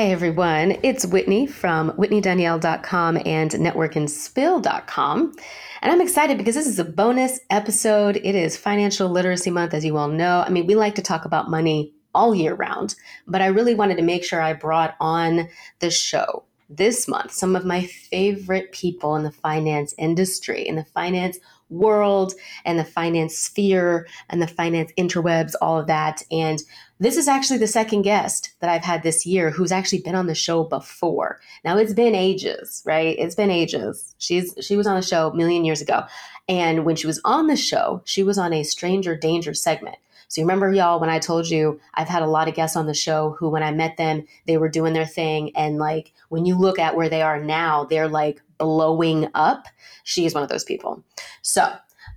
[0.00, 5.36] Hey everyone, it's Whitney from WhitneyDanielle.com and NetworkandSpill.com.
[5.82, 8.16] And I'm excited because this is a bonus episode.
[8.16, 10.42] It is Financial Literacy Month, as you all know.
[10.46, 12.94] I mean, we like to talk about money all year round,
[13.26, 15.50] but I really wanted to make sure I brought on
[15.80, 20.84] the show this month some of my favorite people in the finance industry, in the
[20.84, 21.38] finance
[21.68, 22.32] world,
[22.64, 26.22] and the finance sphere, and the finance interwebs, all of that.
[26.30, 26.62] And
[27.00, 30.26] this is actually the second guest that I've had this year who's actually been on
[30.26, 31.40] the show before.
[31.64, 33.18] Now it's been ages, right?
[33.18, 34.14] It's been ages.
[34.18, 36.04] She's she was on the show a million years ago.
[36.46, 39.96] And when she was on the show, she was on a stranger danger segment.
[40.28, 42.86] So you remember y'all when I told you I've had a lot of guests on
[42.86, 46.44] the show who when I met them, they were doing their thing and like when
[46.44, 49.66] you look at where they are now, they're like blowing up.
[50.04, 51.02] She is one of those people.
[51.40, 51.72] So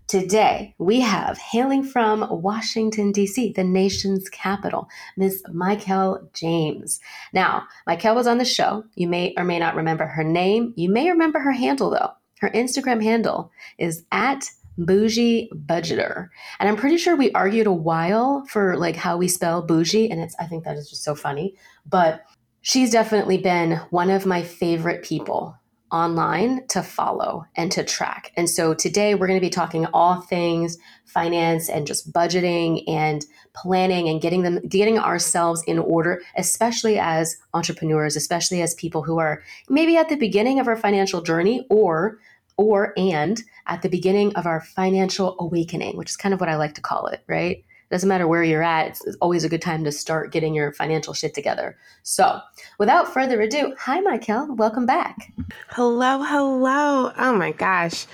[0.08, 7.00] Today, we have hailing from Washington, D.C., the nation's capital, Miss Mykail James.
[7.32, 8.84] Now, Mykail was on the show.
[8.96, 10.74] You may or may not remember her name.
[10.76, 12.12] You may remember her handle, though.
[12.40, 18.44] Her Instagram handle is at boujie budgeter and i'm pretty sure we argued a while
[18.50, 21.56] for like how we spell bougie and it's i think that is just so funny
[21.86, 22.24] but
[22.62, 25.56] she's definitely been one of my favorite people
[25.94, 28.32] online to follow and to track.
[28.36, 33.24] And so today we're going to be talking all things finance and just budgeting and
[33.54, 39.20] planning and getting them getting ourselves in order, especially as entrepreneurs, especially as people who
[39.20, 42.18] are maybe at the beginning of our financial journey or
[42.58, 46.56] or and at the beginning of our financial awakening, which is kind of what I
[46.56, 47.64] like to call it, right?
[47.90, 50.72] Doesn't matter where you're at, it's, it's always a good time to start getting your
[50.74, 51.78] financial shit together.
[52.02, 52.40] So,
[52.80, 54.56] without further ado, hi, Mykail.
[54.58, 55.32] Welcome back.
[55.70, 57.12] Hello, hello.
[57.18, 58.08] Oh my gosh.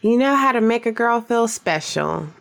[0.00, 2.28] You know how to make a girl feel special.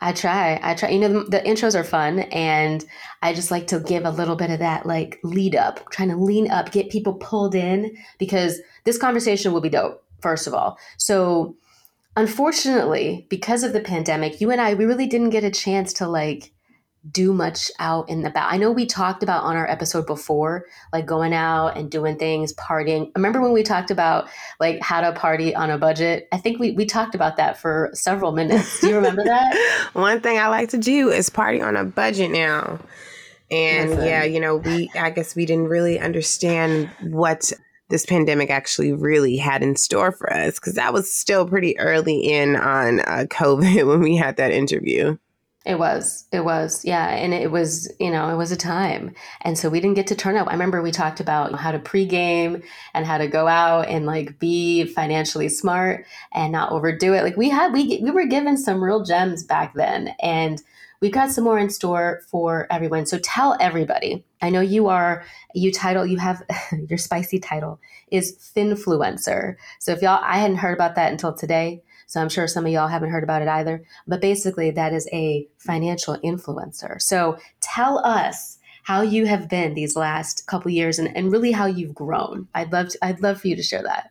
[0.00, 0.60] I try.
[0.62, 0.90] I try.
[0.90, 2.84] You know, the, the, intros are fun, and
[3.22, 6.16] I just like to give a little bit of that, like lead up, trying to
[6.16, 10.02] lean up, get people pulled in because this conversation will be dope.
[10.20, 11.56] First of all, so
[12.16, 16.08] unfortunately, because of the pandemic, you and I, we really didn't get a chance to
[16.08, 16.52] like
[17.10, 18.50] do much out in the back.
[18.50, 22.54] I know we talked about on our episode before, like going out and doing things,
[22.54, 23.10] partying.
[23.14, 26.28] Remember when we talked about like how to party on a budget?
[26.32, 28.80] I think we, we talked about that for several minutes.
[28.80, 29.90] Do you remember that?
[29.92, 32.80] One thing I like to do is party on a budget now.
[33.50, 37.52] And yeah, you know, we I guess we didn't really understand what
[37.88, 42.18] this pandemic actually really had in store for us because that was still pretty early
[42.18, 45.16] in on uh, COVID when we had that interview.
[45.66, 49.56] It was, it was, yeah, and it was, you know, it was a time, and
[49.56, 50.46] so we didn't get to turn up.
[50.46, 52.62] I remember we talked about how to pregame
[52.92, 57.22] and how to go out and like be financially smart and not overdo it.
[57.22, 60.62] Like we had, we we were given some real gems back then, and
[61.04, 63.04] we've got some more in store for everyone.
[63.04, 64.24] So tell everybody.
[64.40, 65.22] I know you are
[65.54, 66.42] you title you have
[66.88, 67.78] your spicy title
[68.10, 69.56] is finfluencer.
[69.80, 71.82] So if y'all I hadn't heard about that until today.
[72.06, 73.84] So I'm sure some of y'all haven't heard about it either.
[74.06, 77.02] But basically that is a financial influencer.
[77.02, 81.66] So tell us how you have been these last couple years and, and really how
[81.66, 82.48] you've grown.
[82.54, 84.10] I'd love to, I'd love for you to share that.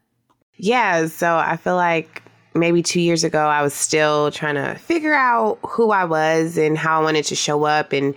[0.57, 2.21] Yeah, so I feel like
[2.55, 6.77] maybe two years ago, I was still trying to figure out who I was and
[6.77, 8.15] how I wanted to show up and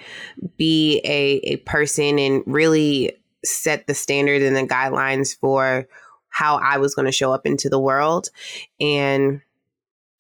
[0.56, 5.86] be a, a person and really set the standard and the guidelines for
[6.28, 8.28] how I was going to show up into the world.
[8.80, 9.41] And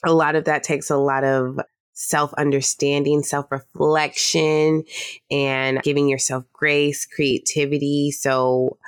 [0.04, 1.60] a lot of that takes a lot of
[1.92, 4.84] self understanding, self reflection,
[5.30, 8.10] and giving yourself grace, creativity.
[8.12, 8.78] So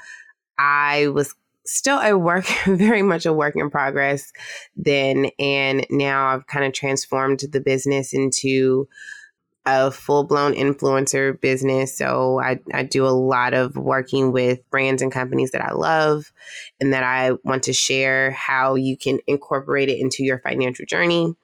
[0.58, 1.34] I was
[1.68, 4.32] still a work, very much a work in progress
[4.76, 5.30] then.
[5.38, 8.88] And now I've kind of transformed the business into
[9.66, 11.96] a full blown influencer business.
[11.96, 16.32] So I, I do a lot of working with brands and companies that I love
[16.80, 21.34] and that I want to share how you can incorporate it into your financial journey.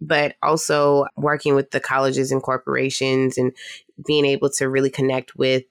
[0.00, 3.52] But also working with the colleges and corporations and
[4.04, 5.62] being able to really connect with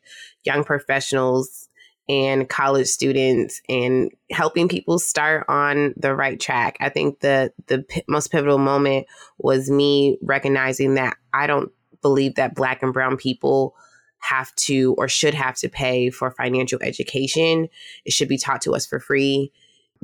[0.44, 1.61] young professionals
[2.12, 6.76] and college students and helping people start on the right track.
[6.82, 11.72] I think the the p- most pivotal moment was me recognizing that I don't
[12.02, 13.76] believe that black and brown people
[14.20, 17.70] have to or should have to pay for financial education.
[18.04, 19.54] It should be taught to us for free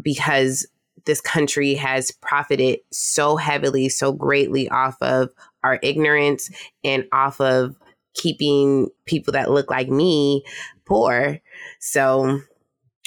[0.02, 0.66] because
[1.06, 5.30] this country has profited so heavily, so greatly off of
[5.62, 6.50] our ignorance
[6.86, 7.76] and off of
[8.14, 10.44] keeping people that look like me
[10.88, 11.40] poor.
[11.80, 12.42] So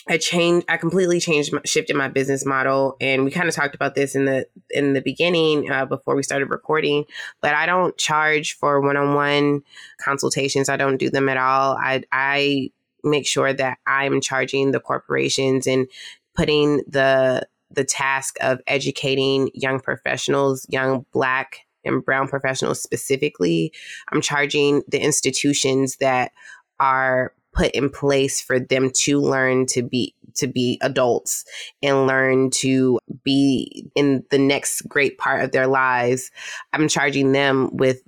[0.09, 0.67] I changed.
[0.69, 4.25] I completely changed, shifted my business model, and we kind of talked about this in
[4.25, 7.05] the in the beginning uh, before we started recording.
[7.41, 9.63] But I don't charge for one on one
[10.01, 10.69] consultations.
[10.69, 11.77] I don't do them at all.
[11.77, 12.71] I I
[13.05, 15.87] make sure that I'm charging the corporations and
[16.35, 23.73] putting the the task of educating young professionals, young Black and Brown professionals specifically.
[24.11, 26.33] I'm charging the institutions that
[26.79, 31.45] are put in place for them to learn to be to be adults
[31.83, 36.31] and learn to be in the next great part of their lives
[36.73, 38.01] i'm charging them with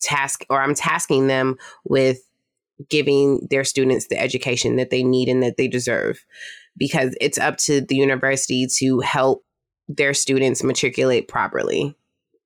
[0.00, 2.20] task or i'm tasking them with
[2.88, 6.24] giving their students the education that they need and that they deserve.
[6.76, 9.44] Because it's up to the university to help
[9.88, 11.96] their students matriculate properly.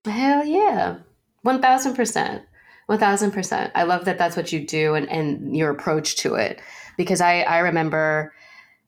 [0.05, 0.99] Hell yeah.
[1.45, 2.43] 1000%
[2.91, 3.71] 1000%.
[3.75, 6.61] I love that that's what you do and, and your approach to it.
[6.97, 8.35] Because I, I remember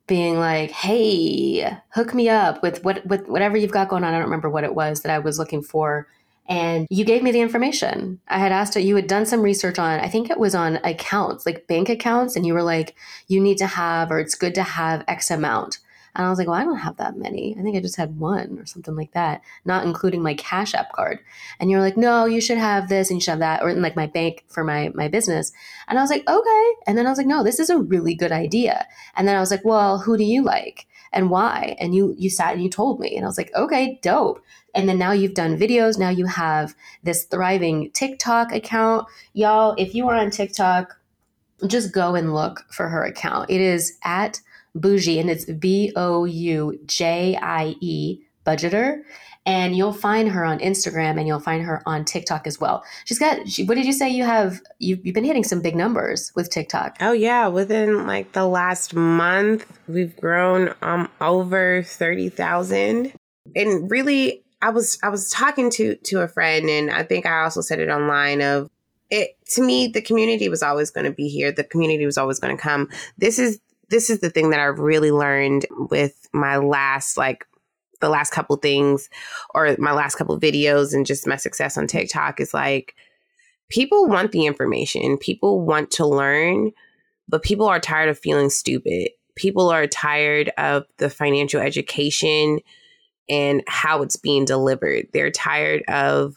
[0.06, 4.12] being like, hey, hook me up with what with whatever you've got going on.
[4.12, 6.08] I don't remember what it was that I was looking for.
[6.48, 8.20] And you gave me the information.
[8.28, 11.46] I had asked you had done some research on, I think it was on accounts,
[11.46, 12.96] like bank accounts, and you were like,
[13.28, 15.78] you need to have, or it's good to have X amount.
[16.14, 17.56] And I was like, well, I don't have that many.
[17.58, 20.92] I think I just had one or something like that, not including my Cash App
[20.92, 21.20] card.
[21.58, 23.80] And you're like, no, you should have this and you should have that, or in
[23.80, 25.52] like my bank for my my business.
[25.88, 26.72] And I was like, okay.
[26.86, 28.86] And then I was like, no, this is a really good idea.
[29.16, 31.76] And then I was like, well, who do you like and why?
[31.80, 34.42] And you you sat and you told me, and I was like, okay, dope.
[34.74, 35.98] And then now you've done videos.
[35.98, 39.74] Now you have this thriving TikTok account, y'all.
[39.78, 40.98] If you are on TikTok,
[41.66, 43.50] just go and look for her account.
[43.50, 44.40] It is at
[44.76, 49.02] Boujie, and it's B O U J I E budgeter.
[49.44, 52.84] And you'll find her on Instagram and you'll find her on TikTok as well.
[53.04, 54.60] She's got, she, what did you say you have?
[54.78, 56.98] You've, you've been hitting some big numbers with TikTok.
[57.00, 57.48] Oh, yeah.
[57.48, 63.12] Within like the last month, we've grown um, over 30,000.
[63.56, 67.42] And really, I was I was talking to to a friend and I think I
[67.42, 68.70] also said it online of
[69.10, 72.38] it to me the community was always going to be here the community was always
[72.38, 73.58] going to come this is
[73.92, 77.46] this is the thing that I've really learned with my last like
[78.00, 79.08] the last couple things
[79.54, 82.96] or my last couple videos and just my success on TikTok is like
[83.68, 85.18] people want the information.
[85.18, 86.72] People want to learn,
[87.28, 89.10] but people are tired of feeling stupid.
[89.36, 92.58] People are tired of the financial education
[93.28, 95.06] and how it's being delivered.
[95.12, 96.34] They're tired of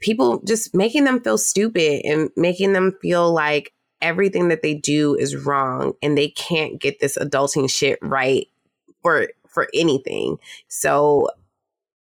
[0.00, 3.73] people just making them feel stupid and making them feel like
[4.04, 8.48] everything that they do is wrong and they can't get this adulting shit right
[9.02, 10.36] for for anything.
[10.68, 11.30] So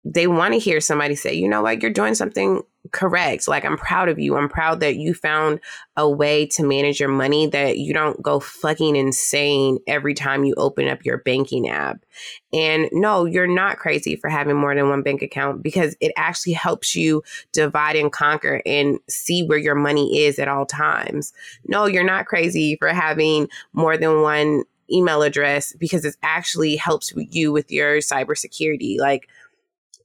[0.06, 2.62] they want to hear somebody say, you know what, you're doing something
[2.92, 3.48] correct.
[3.48, 4.36] Like, I'm proud of you.
[4.36, 5.60] I'm proud that you found
[5.96, 10.54] a way to manage your money that you don't go fucking insane every time you
[10.58, 12.06] open up your banking app.
[12.54, 16.54] And no, you're not crazy for having more than one bank account because it actually
[16.54, 17.22] helps you
[17.52, 21.34] divide and conquer and see where your money is at all times.
[21.68, 27.14] No, you're not crazy for having more than one email address because it actually helps
[27.16, 28.98] you with your cybersecurity.
[28.98, 29.28] Like,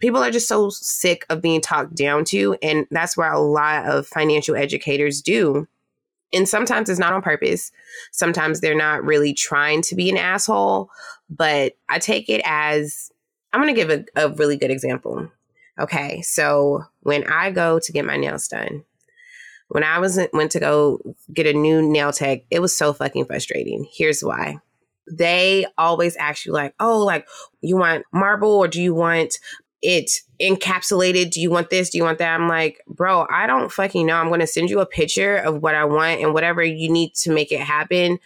[0.00, 2.56] people are just so sick of being talked down to.
[2.62, 5.66] And that's where a lot of financial educators do.
[6.32, 7.70] And sometimes it's not on purpose.
[8.10, 10.90] Sometimes they're not really trying to be an asshole.
[11.30, 13.10] But I take it as
[13.52, 15.30] I'm going to give a, a really good example.
[15.78, 16.22] Okay.
[16.22, 18.84] So when I go to get my nails done,
[19.68, 21.00] when I was went to go
[21.32, 23.88] get a new nail tech, it was so fucking frustrating.
[23.92, 24.58] Here's why
[25.10, 27.26] they always ask you like, oh, like
[27.60, 29.38] you want marble or do you want
[29.84, 31.30] it encapsulated.
[31.30, 31.90] Do you want this?
[31.90, 32.34] Do you want that?
[32.34, 34.16] I'm like, bro, I don't fucking know.
[34.16, 37.14] I'm going to send you a picture of what I want and whatever you need
[37.16, 38.18] to make it happen.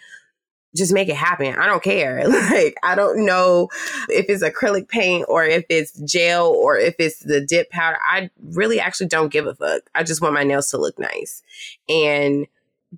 [0.73, 1.55] Just make it happen.
[1.55, 2.23] I don't care.
[2.29, 3.67] Like, I don't know
[4.07, 7.97] if it's acrylic paint or if it's gel or if it's the dip powder.
[8.09, 9.81] I really actually don't give a fuck.
[9.93, 11.43] I just want my nails to look nice.
[11.89, 12.47] And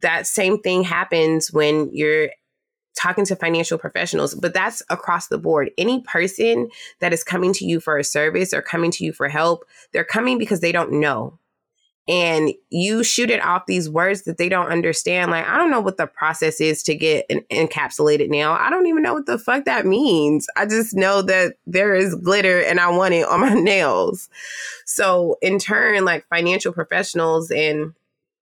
[0.01, 2.29] that same thing happens when you're
[2.95, 5.71] talking to financial professionals, but that's across the board.
[5.77, 6.69] Any person
[6.99, 10.03] that is coming to you for a service or coming to you for help, they're
[10.03, 11.37] coming because they don't know.
[12.07, 15.29] And you shoot it off these words that they don't understand.
[15.29, 18.51] Like, I don't know what the process is to get an encapsulated nail.
[18.51, 20.47] I don't even know what the fuck that means.
[20.57, 24.29] I just know that there is glitter and I want it on my nails.
[24.85, 27.93] So, in turn, like financial professionals and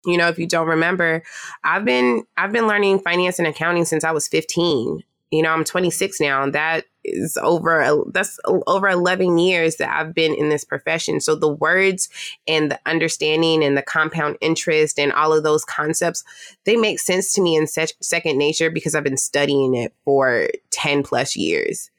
[0.10, 1.24] you know, if you don't remember,
[1.64, 5.04] I've been I've been learning finance and accounting since I was 15.
[5.32, 10.16] You know, I'm 26 now, and that is over that's over 11 years that I've
[10.16, 11.20] been in this profession.
[11.20, 12.10] So the words
[12.48, 16.24] and the understanding and the compound interest and all of those concepts,
[16.66, 20.50] they make sense to me in such second nature because I've been studying it for
[20.72, 21.92] 10 plus years.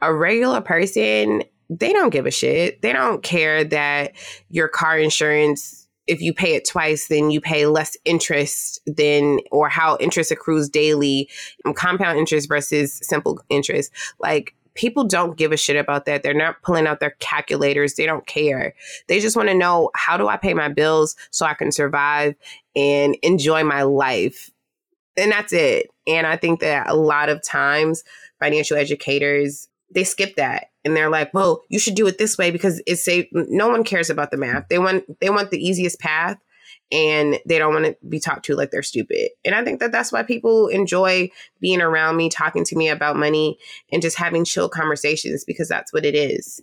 [0.00, 2.80] A regular person, they don't give a shit.
[2.82, 4.12] They don't care that
[4.48, 5.79] your car insurance
[6.10, 10.68] if you pay it twice, then you pay less interest than, or how interest accrues
[10.68, 11.28] daily,
[11.64, 13.92] um, compound interest versus simple interest.
[14.18, 16.24] Like people don't give a shit about that.
[16.24, 17.94] They're not pulling out their calculators.
[17.94, 18.74] They don't care.
[19.06, 22.34] They just want to know how do I pay my bills so I can survive
[22.74, 24.50] and enjoy my life.
[25.16, 25.90] And that's it.
[26.08, 28.02] And I think that a lot of times
[28.40, 32.50] financial educators they skip that and they're like, "Well, you should do it this way
[32.50, 34.68] because it's safe." No one cares about the math.
[34.68, 36.38] They want they want the easiest path,
[36.92, 39.30] and they don't want to be talked to like they're stupid.
[39.44, 43.16] And I think that that's why people enjoy being around me, talking to me about
[43.16, 43.58] money,
[43.92, 46.62] and just having chill conversations because that's what it is.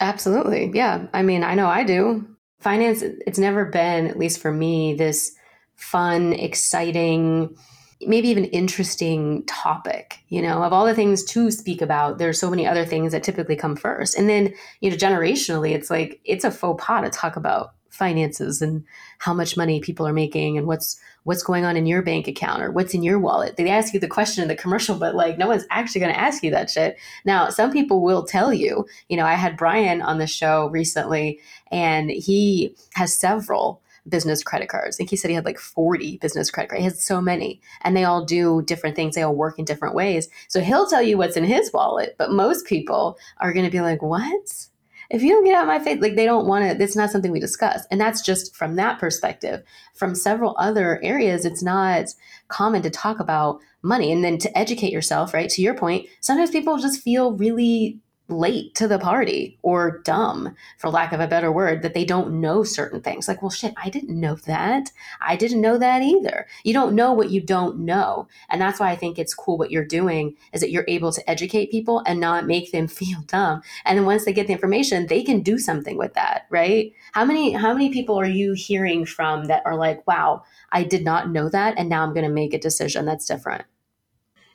[0.00, 1.06] Absolutely, yeah.
[1.12, 2.26] I mean, I know I do.
[2.60, 3.02] Finance.
[3.02, 5.34] It's never been, at least for me, this
[5.76, 7.56] fun, exciting
[8.02, 12.50] maybe even interesting topic you know of all the things to speak about there's so
[12.50, 14.16] many other things that typically come first.
[14.16, 18.60] And then you know generationally it's like it's a faux pas to talk about finances
[18.60, 18.84] and
[19.18, 22.60] how much money people are making and what's what's going on in your bank account
[22.60, 23.56] or what's in your wallet.
[23.56, 26.20] They ask you the question in the commercial but like no one's actually going to
[26.20, 26.98] ask you that shit.
[27.24, 31.40] Now some people will tell you you know i had brian on the show recently
[31.70, 34.96] and he has several business credit cards.
[34.96, 36.80] I think he said he had like 40 business credit cards.
[36.80, 39.14] He has so many, and they all do different things.
[39.14, 40.28] They all work in different ways.
[40.48, 43.80] So he'll tell you what's in his wallet, but most people are going to be
[43.80, 44.66] like, what?
[45.10, 47.10] If you don't get out of my face, like they don't want to, it's not
[47.10, 47.84] something we discuss.
[47.90, 49.62] And that's just from that perspective.
[49.94, 52.06] From several other areas, it's not
[52.48, 55.50] common to talk about money and then to educate yourself, right?
[55.50, 60.88] To your point, sometimes people just feel really late to the party or dumb for
[60.88, 63.28] lack of a better word that they don't know certain things.
[63.28, 64.90] Like well shit i didn't know that.
[65.20, 66.46] I didn't know that either.
[66.62, 68.26] You don't know what you don't know.
[68.48, 71.30] And that's why i think it's cool what you're doing is that you're able to
[71.30, 73.62] educate people and not make them feel dumb.
[73.84, 76.92] And then once they get the information they can do something with that right?
[77.12, 81.04] How many how many people are you hearing from that are like wow i did
[81.04, 83.64] not know that and now i'm going to make a decision that's different?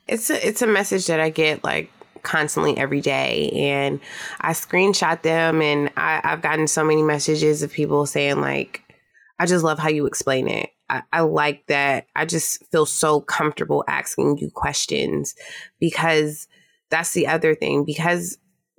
[0.08, 3.50] It's a it's a message that i get like constantly every day.
[3.50, 4.00] And
[4.40, 8.82] i screenshot them and I, i've gotten so many messages of people saying like
[9.38, 10.70] i just love how you explain it.
[10.88, 12.06] I, I like that.
[12.16, 15.34] I just feel so comfortable asking you questions.
[15.78, 16.48] Because
[16.90, 18.36] that's the other thing because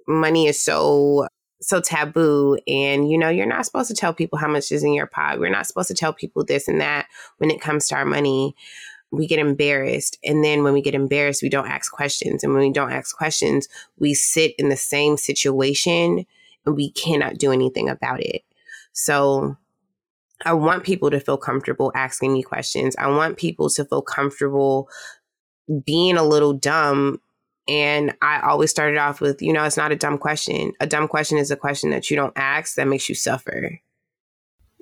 [0.08, 1.28] money is so
[1.62, 4.94] so taboo and you know you're not supposed to tell people how much is in
[4.94, 5.40] your pot.
[5.40, 7.08] We're not supposed to tell people this and that
[7.38, 8.56] when it comes to our money
[9.12, 10.18] we get embarrassed.
[10.24, 12.44] And then when we get embarrassed, we don't ask questions.
[12.44, 16.26] And when we don't ask questions, we sit in the same situation
[16.66, 18.44] and we cannot do anything about it.
[18.94, 19.58] So
[20.46, 22.96] I want people to feel comfortable asking me questions.
[22.98, 24.90] I want people to feel comfortable
[25.86, 27.22] being a little dumb.
[27.68, 30.74] And I always started off with, you know, it's not a dumb question.
[30.80, 33.80] A dumb question is a question that you don't ask that makes you suffer.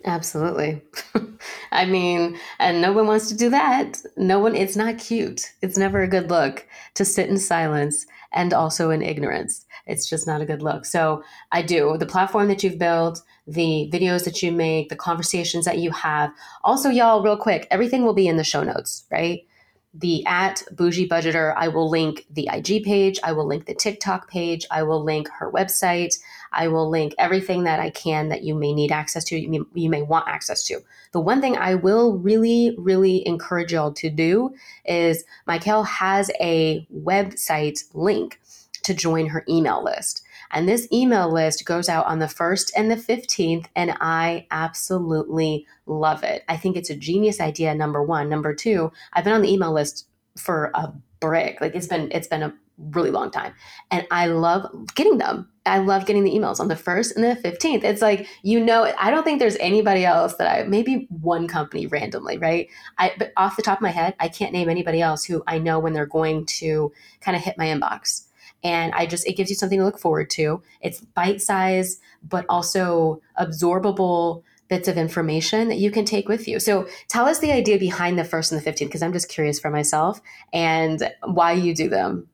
[0.06, 0.82] Absolutely.
[1.72, 4.02] I mean, and no one wants to do that.
[4.16, 5.52] No one, it's not cute.
[5.62, 6.66] It's never a good look
[6.96, 9.66] to sit in silence and also in ignorance.
[9.88, 10.86] It's just not a good look.
[10.86, 11.98] So I do.
[11.98, 16.32] The platform that you've built, the videos that you make, the conversations that you have.
[16.64, 19.46] Also, y'all, real quick, everything will be in the show notes, right?
[19.94, 24.30] The at boujie budgeter i will link the ig page i will link the tiktok
[24.30, 26.14] page i will link her website
[26.54, 30.02] i will link everything that i can that you may need access to you may,
[30.04, 30.80] want access to.
[31.12, 34.54] The one thing i will really really encourage y'all to do
[34.86, 38.40] is mykail has a website link
[38.84, 42.90] to join her email list and this email list goes out on the 1st and
[42.90, 46.44] the 15th, and I absolutely love it.
[46.48, 48.30] I think it's a genius idea, number one.
[48.30, 51.60] Number two, I've been on the email list for a brick.
[51.62, 52.54] Like it's been it's been a
[52.92, 53.54] really long time.
[53.92, 54.66] And I love
[54.96, 55.50] getting them.
[55.66, 57.84] I love getting the emails on the 1st and the 15th.
[57.84, 61.88] It's like, you know, I don't think there's anybody else that I maybe one company
[61.88, 62.70] randomly, right?
[62.98, 65.60] I but off the top of my head, I can't name anybody else who I
[65.60, 66.92] know when they're going to
[67.22, 68.29] kind of hit my inbox
[68.64, 70.62] and I just, it gives you something to look forward to.
[70.82, 76.60] It's bite size, but also absorbable bits of information that you can take with you.
[76.60, 79.60] So tell us the idea behind the first and the 15th, because I'm just curious
[79.60, 80.22] for myself
[80.54, 82.28] and why you do them.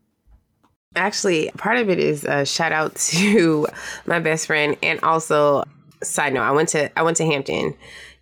[0.97, 3.67] Actually, part of it is a shout out to
[4.05, 5.63] my best friend and also
[6.03, 7.73] side note, I went to I went to Hampton,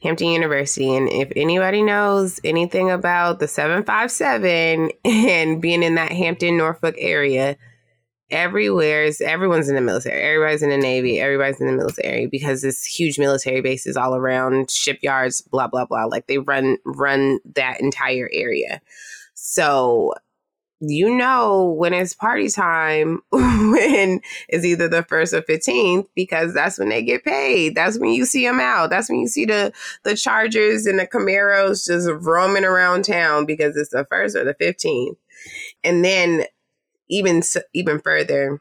[0.01, 5.95] Hampton University, and if anybody knows anything about the seven five seven and being in
[5.95, 7.57] that Hampton Norfolk area,
[8.33, 10.21] everywhere is everyone's in the military.
[10.21, 11.19] Everybody's in the Navy.
[11.19, 16.05] Everybody's in the military because it's huge military bases all around, shipyards, blah blah blah.
[16.05, 18.81] Like they run run that entire area.
[19.35, 20.13] So
[20.85, 26.77] you know when it's party time when it's either the first or 15th because that's
[26.77, 29.71] when they get paid that's when you see them out that's when you see the
[30.03, 34.55] the chargers and the camaros just roaming around town because it's the first or the
[34.55, 35.15] 15th
[35.85, 36.43] and then
[37.13, 37.41] even
[37.73, 38.59] even further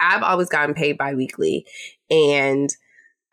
[0.00, 1.66] i've always gotten paid biweekly
[2.10, 2.76] and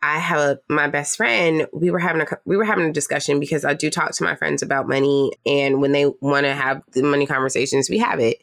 [0.02, 1.66] I have a, my best friend.
[1.72, 4.34] We were having a we were having a discussion because I do talk to my
[4.34, 8.38] friends about money, and when they want to have the money conversations, we have it.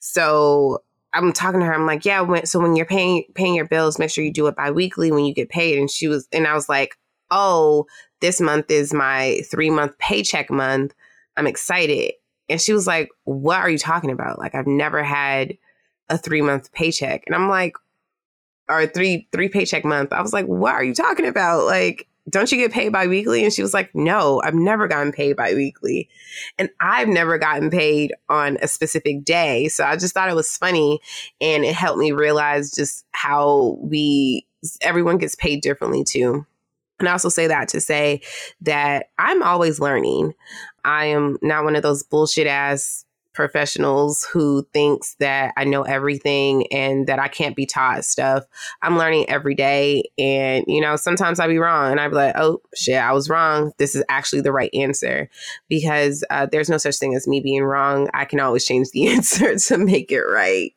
[0.00, 0.82] So
[1.12, 1.74] I'm talking to her.
[1.74, 2.20] I'm like, yeah.
[2.20, 5.24] When, so when you're paying paying your bills, make sure you do it biweekly when
[5.24, 5.78] you get paid.
[5.78, 6.96] And she was, and I was like,
[7.30, 7.86] oh,
[8.20, 10.94] this month is my three month paycheck month.
[11.36, 12.12] I'm excited.
[12.50, 14.38] And she was like, what are you talking about?
[14.38, 15.56] Like I've never had
[16.08, 17.74] a three month paycheck, and I'm like,
[18.68, 20.12] or three three paycheck month.
[20.12, 21.64] I was like, what are you talking about?
[21.64, 23.44] Like, don't you get paid bi-weekly?
[23.44, 26.08] And she was like, no, I've never gotten paid bi-weekly.
[26.58, 29.68] And I've never gotten paid on a specific day.
[29.68, 31.00] So I just thought it was funny
[31.40, 34.46] and it helped me realize just how we
[34.82, 36.46] everyone gets paid differently too.
[37.00, 38.20] And I also say that to say
[38.60, 40.34] that I'm always learning.
[40.84, 46.66] I am not one of those bullshit ass professionals who thinks that I know everything
[46.72, 48.44] and that I can't be taught stuff.
[48.82, 52.34] I'm learning every day and you know, sometimes I be wrong and I be like,
[52.36, 53.72] "Oh, shit, I was wrong.
[53.78, 55.30] This is actually the right answer."
[55.68, 58.08] Because uh, there's no such thing as me being wrong.
[58.12, 60.74] I can always change the answer to make it right.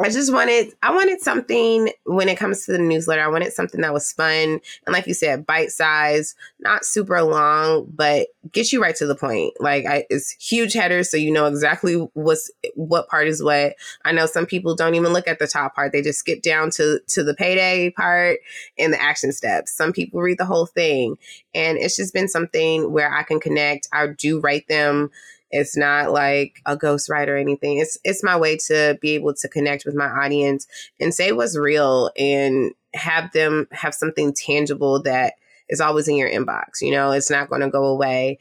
[0.00, 3.22] I just wanted I wanted something when it comes to the newsletter.
[3.22, 7.86] I wanted something that was fun and like you said, bite size, not super long,
[7.94, 9.54] but get you right to the point.
[9.60, 13.76] Like I, it's huge headers, so you know exactly what's what part is what.
[14.04, 16.70] I know some people don't even look at the top part; they just skip down
[16.72, 18.40] to to the payday part
[18.76, 19.70] and the action steps.
[19.72, 21.18] Some people read the whole thing,
[21.54, 23.88] and it's just been something where I can connect.
[23.92, 25.10] I do write them
[25.54, 27.78] it's not like a ghostwriter or anything.
[27.78, 30.66] It's it's my way to be able to connect with my audience
[30.98, 35.34] and say what's real and have them have something tangible that
[35.68, 36.80] is always in your inbox.
[36.80, 38.40] You know, it's not going to go away.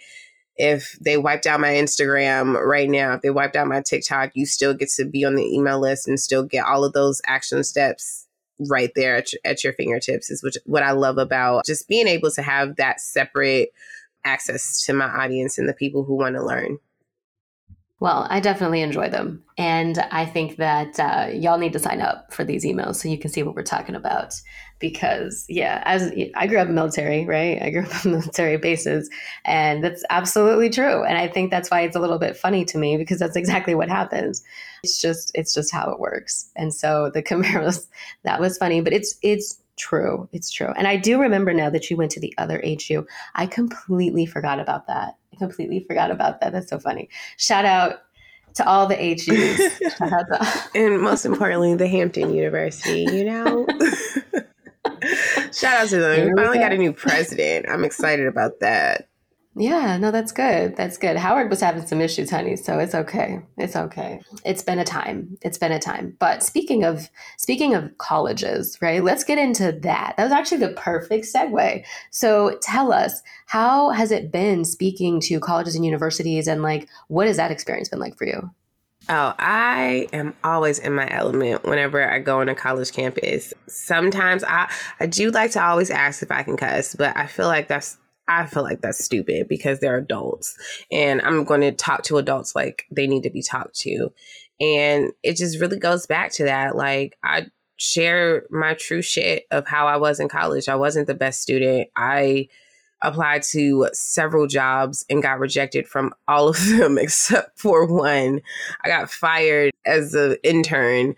[0.55, 4.47] If they wiped out my Instagram right now, if they wiped out my TikTok, you
[4.47, 7.63] still get to be on the email list and still get all of those action
[7.63, 8.27] steps
[8.69, 12.31] right there at at your fingertips is which, what I love about just being able
[12.31, 13.69] to have that separate
[14.25, 16.79] access to my audience and the people who want to learn.
[18.03, 19.41] Well, I definitely enjoy them.
[19.57, 23.17] And I think that uh, y'all need to sign up for these emails so you
[23.17, 24.33] can see what we're talking about.
[24.77, 27.61] Because, yeah, as I grew up military, right?
[27.61, 29.09] I grew up on military bases,
[29.45, 31.01] and that's absolutely true.
[31.05, 33.73] And I think that's why it's a little bit funny to me because that's exactly
[33.73, 34.43] what happens.
[34.83, 36.51] It's just, it's just how it works.
[36.57, 37.87] And so the Camaros,
[38.23, 40.27] that was funny, but it's, it's, true.
[40.31, 40.73] It's true.
[40.77, 43.05] And I do remember now that you went to the other HU.
[43.35, 45.15] I completely forgot about that.
[45.33, 46.53] I completely forgot about that.
[46.53, 47.09] That's so funny.
[47.37, 48.01] Shout out
[48.55, 49.79] to all the HUs.
[49.97, 53.65] to- and most importantly, the Hampton University, you know?
[55.51, 56.27] Shout out to them.
[56.27, 57.67] We finally got a new president.
[57.69, 59.07] I'm excited about that.
[59.55, 60.75] Yeah, no, that's good.
[60.75, 61.15] That's good.
[61.15, 63.39] Howard was having some issues, honey, so it's okay.
[63.57, 64.19] It's okay.
[64.43, 65.37] It's been a time.
[65.41, 66.15] It's been a time.
[66.19, 69.03] But speaking of speaking of colleges, right?
[69.03, 70.15] Let's get into that.
[70.17, 71.85] That was actually the perfect segue.
[72.09, 77.27] So tell us, how has it been speaking to colleges and universities and like what
[77.27, 78.49] has that experience been like for you?
[79.09, 83.53] Oh, I am always in my element whenever I go on a college campus.
[83.67, 87.47] Sometimes I I do like to always ask if I can cuss, but I feel
[87.47, 90.57] like that's I feel like that's stupid because they're adults
[90.91, 94.11] and I'm going to talk to adults like they need to be talked to.
[94.61, 96.75] And it just really goes back to that.
[96.75, 100.69] Like, I share my true shit of how I was in college.
[100.69, 101.89] I wasn't the best student.
[101.95, 102.47] I
[103.01, 108.41] applied to several jobs and got rejected from all of them except for one.
[108.83, 111.15] I got fired as an intern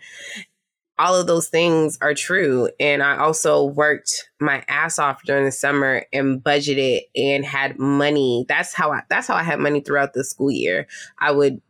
[0.98, 2.70] all of those things are true.
[2.80, 8.46] And I also worked my ass off during the summer and budgeted and had money.
[8.48, 10.86] That's how I that's how I had money throughout the school year.
[11.18, 11.60] I would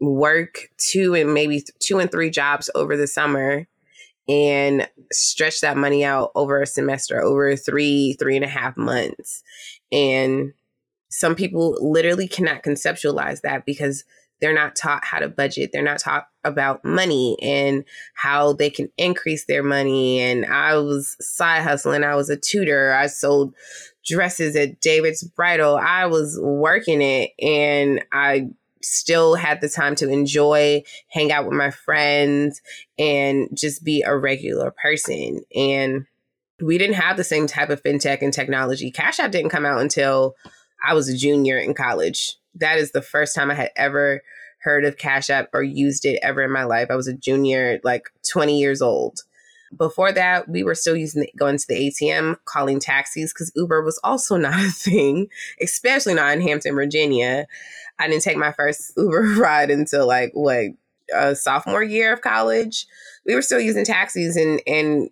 [0.00, 3.66] work two and maybe two and three jobs over the summer
[4.28, 9.42] and stretch that money out over a semester, over three, three and a half months.
[9.92, 10.52] And
[11.10, 14.04] some people literally cannot conceptualize that because
[14.44, 15.70] they're not taught how to budget.
[15.72, 20.20] They're not taught about money and how they can increase their money.
[20.20, 22.04] And I was side hustling.
[22.04, 22.92] I was a tutor.
[22.92, 23.54] I sold
[24.04, 25.76] dresses at David's Bridal.
[25.76, 28.50] I was working it and I
[28.82, 32.60] still had the time to enjoy, hang out with my friends,
[32.98, 35.40] and just be a regular person.
[35.56, 36.04] And
[36.62, 38.90] we didn't have the same type of fintech and technology.
[38.90, 40.34] Cash App didn't come out until
[40.84, 42.36] I was a junior in college.
[42.54, 44.22] That is the first time I had ever
[44.64, 46.88] heard of Cash App or used it ever in my life.
[46.90, 49.20] I was a junior, like 20 years old.
[49.76, 53.82] Before that, we were still using the, going to the ATM, calling taxis because Uber
[53.82, 55.28] was also not a thing,
[55.60, 57.46] especially not in Hampton, Virginia.
[57.98, 60.66] I didn't take my first Uber ride until like what
[61.14, 62.86] a sophomore year of college.
[63.26, 65.10] We were still using taxis and and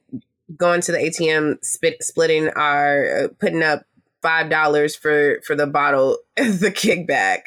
[0.57, 3.85] going to the ATM, spit, splitting our uh, putting up
[4.23, 7.43] five dollars for for the bottle the kickback.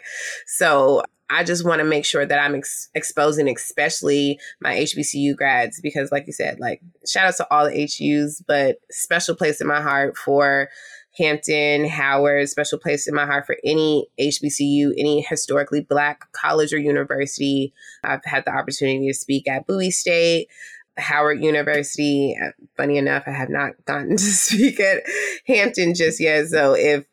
[0.45, 5.81] So I just want to make sure that I'm ex- exposing, especially my HBCU grads,
[5.81, 9.67] because, like you said, like shout out to all the HUs, but special place in
[9.67, 10.69] my heart for
[11.17, 16.77] Hampton, Howard, special place in my heart for any HBCU, any historically black college or
[16.77, 17.73] university.
[18.03, 20.49] I've had the opportunity to speak at Bowie State,
[20.97, 22.37] Howard University.
[22.41, 25.03] Uh, funny enough, I have not gotten to speak at
[25.47, 26.47] Hampton just yet.
[26.47, 27.05] So if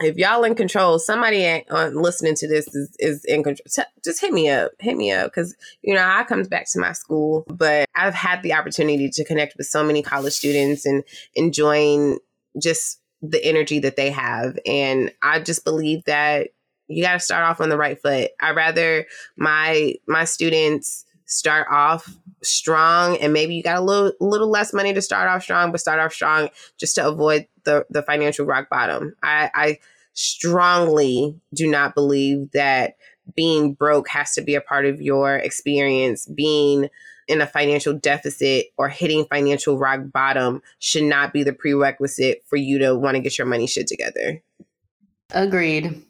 [0.00, 3.86] if y'all in control, somebody on uh, listening to this is, is in control.
[4.04, 6.92] Just hit me up, hit me up, because you know I comes back to my
[6.92, 11.02] school, but I've had the opportunity to connect with so many college students and
[11.34, 12.18] enjoying
[12.60, 14.56] just the energy that they have.
[14.64, 16.50] And I just believe that
[16.86, 18.30] you got to start off on the right foot.
[18.40, 24.50] I rather my my students start off strong and maybe you got a little little
[24.50, 28.02] less money to start off strong, but start off strong just to avoid the the
[28.02, 29.14] financial rock bottom.
[29.22, 29.78] I, I
[30.14, 32.96] strongly do not believe that
[33.36, 36.26] being broke has to be a part of your experience.
[36.26, 36.88] Being
[37.28, 42.56] in a financial deficit or hitting financial rock bottom should not be the prerequisite for
[42.56, 44.42] you to want to get your money shit together.
[45.30, 46.02] Agreed.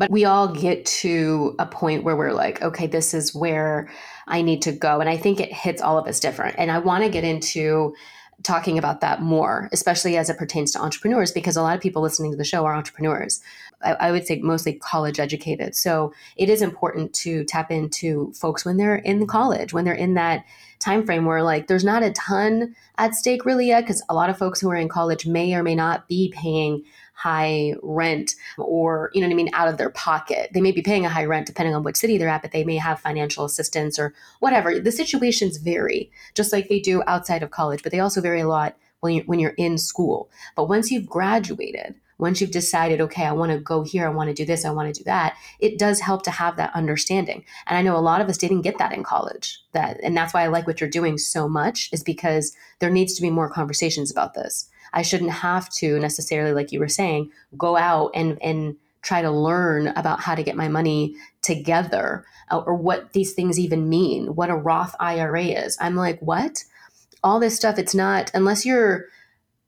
[0.00, 3.90] But we all get to a point where we're like, okay, this is where
[4.26, 4.98] I need to go.
[4.98, 6.56] And I think it hits all of us different.
[6.58, 7.94] And I want to get into
[8.42, 12.00] talking about that more, especially as it pertains to entrepreneurs, because a lot of people
[12.00, 13.42] listening to the show are entrepreneurs.
[13.82, 15.74] I, I, would say mostly college educated.
[15.74, 20.14] So it is important to tap into folks when they're in college, when they're in
[20.14, 20.46] that
[20.78, 24.30] time frame where like there's not a ton at stake really yet, because a lot
[24.30, 26.84] of folks who are in college may or may not be paying
[27.20, 30.50] high rent or, you know what I mean, out of their pocket.
[30.54, 32.64] They may be paying a high rent depending on which city they're at, but they
[32.64, 34.78] may have financial assistance or whatever.
[34.78, 38.48] The situations vary, just like they do outside of college, but they also vary a
[38.48, 40.30] lot when you're, when you're in school.
[40.56, 44.28] But once you've graduated, once you've decided, okay, I want to go here, I want
[44.28, 47.44] to do this, I want to do that, it does help to have that understanding.
[47.66, 49.58] And I know a lot of us didn't get that in college.
[49.72, 53.14] That and that's why I like what you're doing so much is because there needs
[53.14, 54.69] to be more conversations about this.
[54.92, 59.30] I shouldn't have to necessarily, like you were saying, go out and and try to
[59.30, 64.34] learn about how to get my money together uh, or what these things even mean,
[64.34, 65.76] what a Roth IRA is.
[65.80, 66.64] I'm like, what?
[67.22, 69.06] All this stuff, it's not, unless you're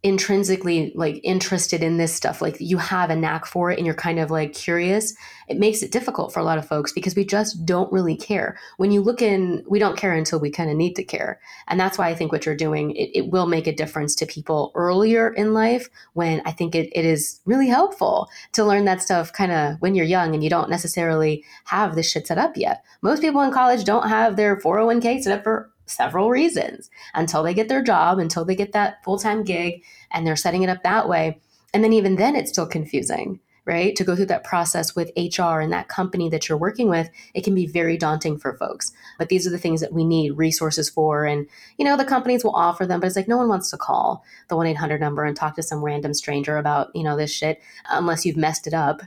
[0.02, 3.94] intrinsically like interested in this stuff like you have a knack for it and you're
[3.94, 5.14] kind of like curious
[5.48, 8.58] it makes it difficult for a lot of folks because we just don't really care.
[8.78, 11.40] When you look in we don't care until we kind of need to care.
[11.68, 14.26] And that's why i think what you're doing it, it will make a difference to
[14.26, 19.02] people earlier in life when i think it, it is really helpful to learn that
[19.02, 22.56] stuff kind of when you're young and you don't necessarily have this shit set up
[22.56, 22.84] yet.
[23.02, 27.54] Most people in college don't have their 401k set up for several reasons until they
[27.54, 30.82] get their job, until they get that full time gig, and they're setting it up
[30.82, 31.40] that way.
[31.74, 33.96] And then even then, it's still confusing, right?
[33.96, 37.44] To go through that process with HR and that company that you're working with, it
[37.44, 38.92] can be very daunting for folks.
[39.18, 41.24] But these are the things that we need resources for.
[41.24, 41.46] And,
[41.78, 44.24] you know, the companies will offer them, but it's like no one wants to call
[44.48, 47.60] the 1 800 number and talk to some random stranger about, you know, this shit
[47.88, 49.02] unless you've messed it up.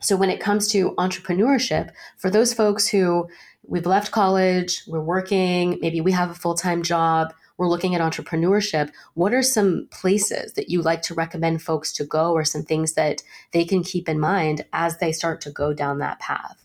[0.00, 3.28] So when it comes to entrepreneurship, for those folks who
[3.66, 8.00] we've left college, we're working, maybe we have a full time job, we're looking at
[8.00, 8.90] entrepreneurship.
[9.12, 12.94] What are some places that you like to recommend folks to go, or some things
[12.94, 16.56] that they can keep in mind as they start to go down that path?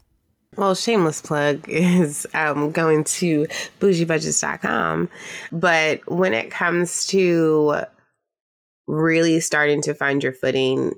[0.56, 3.46] Well, shameless plug is um, going to
[3.82, 5.10] boujiebudgets.com.
[5.52, 7.82] But when it comes to
[8.88, 10.94] really starting to find your footing,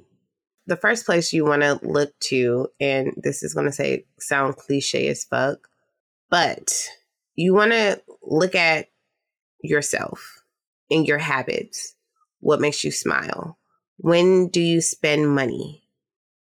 [0.68, 4.58] the first place you want to look to, and this is going to say sound
[4.58, 5.70] cliche as fuck,
[6.30, 6.90] but
[7.36, 8.90] you want to look at
[9.64, 10.44] yourself
[10.92, 11.96] and your habits.
[12.42, 13.58] What makes you smile?
[13.98, 15.84] When do you spend money?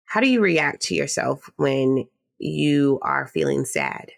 [0.05, 2.07] How do you react to yourself when
[2.39, 4.11] you are feeling sad?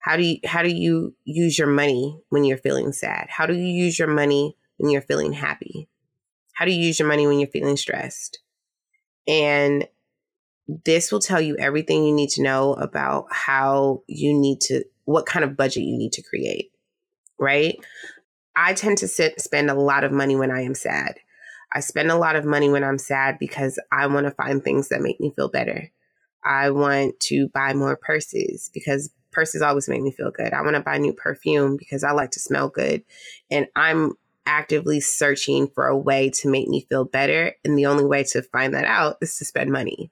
[0.00, 3.28] How do you how do you use your money when you're feeling sad?
[3.30, 5.88] How do you use your money when you're feeling happy?
[6.54, 8.40] How do you use your money when you're feeling stressed?
[9.28, 9.86] And
[10.84, 15.26] this will tell you everything you need to know about how you need to what
[15.26, 16.72] kind of budget you need to create,
[17.38, 17.76] right?
[18.56, 21.20] I tend to sit, spend a lot of money when I am sad.
[21.72, 24.88] I spend a lot of money when I'm sad because I want to find things
[24.88, 25.90] that make me feel better.
[26.44, 30.52] I want to buy more purses because purses always make me feel good.
[30.52, 33.04] I want to buy new perfume because I like to smell good.
[33.50, 34.14] And I'm
[34.48, 37.54] actively searching for a way to make me feel better.
[37.64, 40.10] And the only way to find that out is to spend money.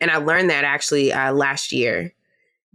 [0.00, 2.14] And I learned that actually uh, last year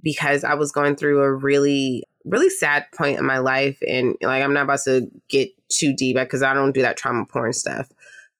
[0.01, 3.79] because I was going through a really, really sad point in my life.
[3.87, 7.25] And like, I'm not about to get too deep because I don't do that trauma
[7.25, 7.89] porn stuff.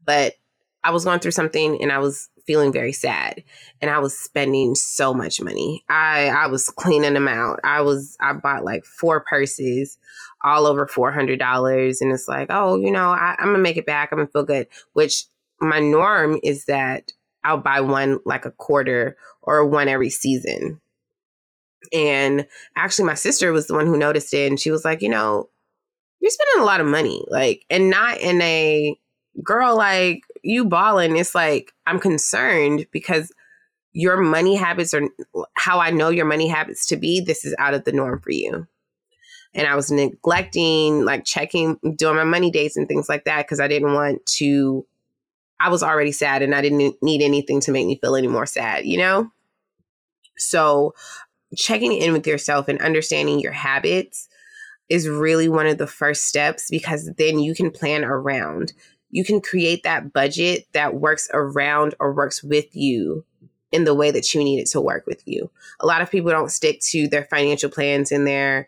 [0.05, 0.35] But
[0.83, 3.43] I was going through something and I was feeling very sad
[3.79, 5.85] and I was spending so much money.
[5.87, 7.59] I I was cleaning them out.
[7.63, 9.99] I was I bought like four purses
[10.43, 13.85] all over $400 and it's like, "Oh, you know, I, I'm going to make it
[13.85, 14.09] back.
[14.11, 15.25] I'm going to feel good." Which
[15.61, 17.11] my norm is that
[17.43, 20.81] I'll buy one like a quarter or one every season.
[21.93, 25.09] And actually my sister was the one who noticed it and she was like, "You
[25.09, 25.49] know,
[26.19, 28.99] you're spending a lot of money." Like and not in a
[29.43, 33.31] girl like you balling, it's like I'm concerned because
[33.91, 35.03] your money habits are
[35.55, 37.21] how I know your money habits to be.
[37.21, 38.67] This is out of the norm for you.
[39.53, 43.59] And I was neglecting, like checking, doing my money dates and things like that because
[43.59, 44.85] I didn't want to.
[45.59, 48.45] I was already sad and I didn't need anything to make me feel any more
[48.45, 49.29] sad, you know?
[50.37, 50.93] So,
[51.57, 54.29] checking in with yourself and understanding your habits
[54.87, 58.73] is really one of the first steps because then you can plan around
[59.09, 63.25] you can create that budget that works around or works with you
[63.71, 65.49] in the way that you need it to work with you.
[65.79, 68.67] A lot of people don't stick to their financial plans and their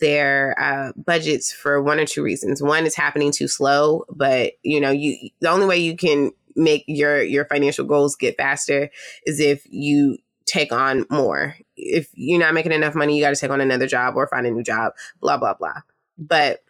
[0.00, 2.62] their uh, budgets for one or two reasons.
[2.62, 6.84] One is happening too slow, but you know, you the only way you can make
[6.86, 8.90] your your financial goals get faster
[9.26, 11.56] is if you take on more.
[11.76, 14.46] If you're not making enough money, you got to take on another job or find
[14.46, 15.82] a new job, blah blah blah.
[16.16, 16.62] But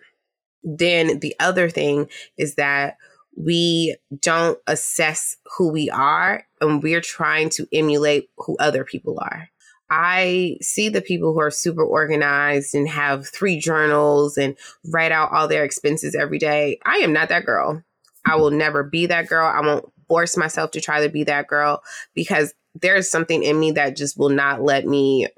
[0.64, 2.96] then the other thing is that
[3.38, 9.48] we don't assess who we are and we're trying to emulate who other people are.
[9.90, 15.32] I see the people who are super organized and have three journals and write out
[15.32, 16.78] all their expenses every day.
[16.84, 17.82] I am not that girl.
[18.26, 19.46] I will never be that girl.
[19.46, 21.82] I won't force myself to try to be that girl
[22.14, 25.28] because there's something in me that just will not let me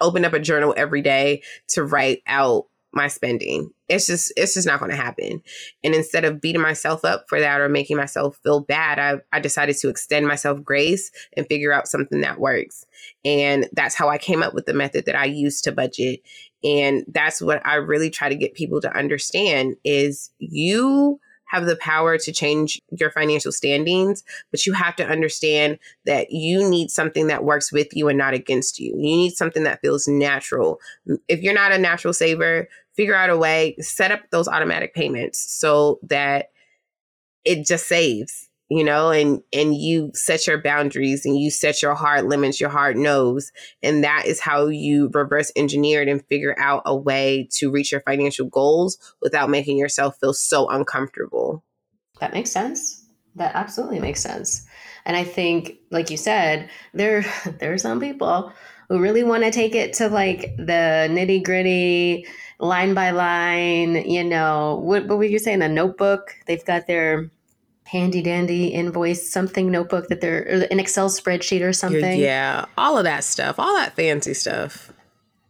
[0.00, 3.72] open up a journal every day to write out my spending.
[3.88, 5.42] It's just it's just not going to happen.
[5.82, 9.40] And instead of beating myself up for that or making myself feel bad, I I
[9.40, 12.84] decided to extend myself grace and figure out something that works.
[13.24, 16.20] And that's how I came up with the method that I use to budget.
[16.62, 21.76] And that's what I really try to get people to understand is you have the
[21.76, 27.26] power to change your financial standings, but you have to understand that you need something
[27.28, 28.92] that works with you and not against you.
[28.92, 30.78] You need something that feels natural.
[31.26, 32.68] If you're not a natural saver,
[32.98, 36.48] figure out a way, set up those automatic payments so that
[37.44, 41.94] it just saves you know and and you set your boundaries and you set your
[41.94, 43.50] hard limits your hard nose
[43.82, 47.92] and that is how you reverse engineer it and figure out a way to reach
[47.92, 51.64] your financial goals without making yourself feel so uncomfortable.
[52.20, 53.06] That makes sense.
[53.36, 54.66] That absolutely makes sense.
[55.06, 57.24] And i think like you said there
[57.60, 58.52] there are some people
[58.88, 62.26] who really want to take it to like the nitty gritty
[62.58, 65.62] line by line you know what, what were you saying?
[65.62, 66.34] A notebook?
[66.46, 67.30] They've got their
[67.84, 72.20] handy dandy invoice something notebook that they're an excel spreadsheet or something?
[72.20, 74.92] yeah all of that stuff all that fancy stuff.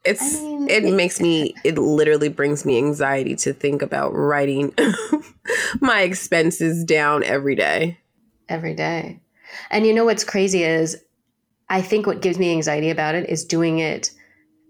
[0.04, 4.14] It's I mean, it, it makes me it literally brings me anxiety to think about
[4.14, 4.72] writing
[5.80, 7.98] my expenses down every day.
[8.48, 9.20] Every day.
[9.70, 10.96] And you know what's crazy is
[11.70, 14.10] i think what gives me anxiety about it is doing it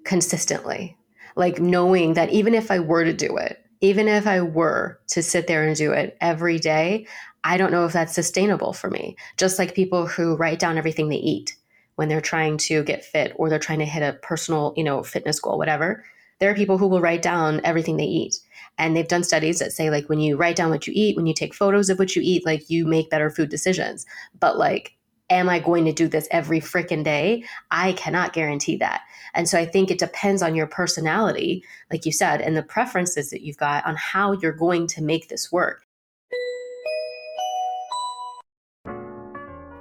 [0.04, 0.97] consistently
[1.38, 5.22] like knowing that even if i were to do it even if I were to
[5.22, 7.06] sit there and do it every day,
[7.44, 9.16] I don't know if that's sustainable for me.
[9.36, 11.56] Just like people who write down everything they eat
[11.94, 15.02] when they're trying to get fit or they're trying to hit a personal, you know,
[15.02, 16.04] fitness goal, whatever.
[16.40, 18.40] There are people who will write down everything they eat.
[18.78, 21.26] And they've done studies that say like when you write down what you eat, when
[21.26, 24.06] you take photos of what you eat, like you make better food decisions.
[24.38, 24.94] But like
[25.30, 27.44] am I going to do this every freaking day?
[27.70, 29.02] I cannot guarantee that.
[29.34, 33.30] And so I think it depends on your personality, like you said, and the preferences
[33.30, 35.87] that you've got on how you're going to make this work.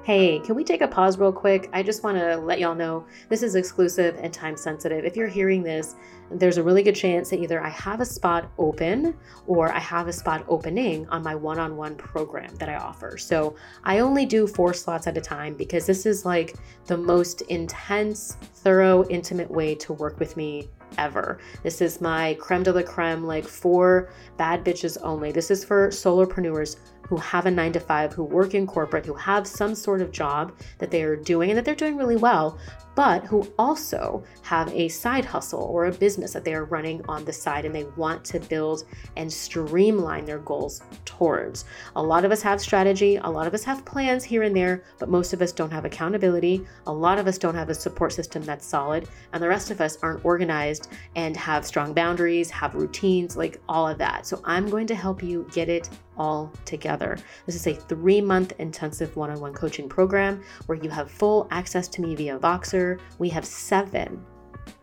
[0.08, 1.70] Hey, can we take a pause real quick?
[1.74, 5.04] I just want to let y'all know this is exclusive and time sensitive.
[5.04, 5.96] If you're hearing this,
[6.32, 9.17] there's a really good chance that either I have a spot open
[9.48, 13.17] or I have a spot opening on my one on one program that I offer.
[13.17, 17.41] So I only do four slots at a time because this is like the most
[17.41, 21.39] intense, thorough, intimate way to work with me ever.
[21.63, 25.34] This is my creme de la creme, like for bad bitches only.
[25.34, 29.13] This is for solopreneurs who have a nine to five, who work in corporate, who
[29.13, 32.58] have some sort of job that they are doing and that they're doing really well,
[32.98, 37.24] but who also have a side hustle or a business that they are running on
[37.26, 38.86] the side and they want to build
[39.18, 41.66] and streamline their goals towards.
[41.96, 44.84] A lot of us have strategy, a lot of us have plans here and there,
[44.98, 46.66] but most of us don't have accountability.
[46.88, 49.80] A lot of us don't have a support system that's solid, and the rest of
[49.80, 54.26] us aren't organized and have strong boundaries, have routines, like all of that.
[54.26, 57.18] So I'm going to help you get it all together.
[57.46, 61.48] This is a three month intensive one on one coaching program where you have full
[61.52, 62.87] access to me via Voxer
[63.19, 64.23] we have seven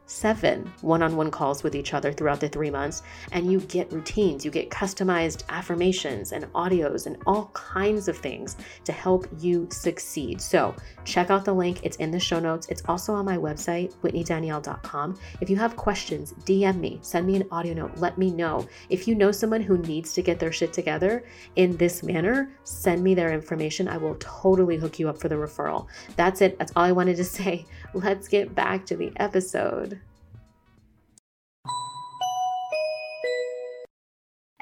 [0.06, 3.92] seven one on one calls with each other throughout the three months, and you get
[3.92, 9.68] routines, you get customized affirmations and audios and all kinds of things to help you
[9.70, 10.40] succeed.
[10.40, 12.68] So, check out the link, it's in the show notes.
[12.68, 15.18] It's also on my website, whitneydanielle.com.
[15.40, 18.66] If you have questions, DM me, send me an audio note, let me know.
[18.90, 21.24] If you know someone who needs to get their shit together
[21.56, 23.88] in this manner, send me their information.
[23.88, 25.86] I will totally hook you up for the referral.
[26.16, 26.58] That's it.
[26.58, 27.66] That's all I wanted to say.
[27.92, 30.00] Let's get back to the episode.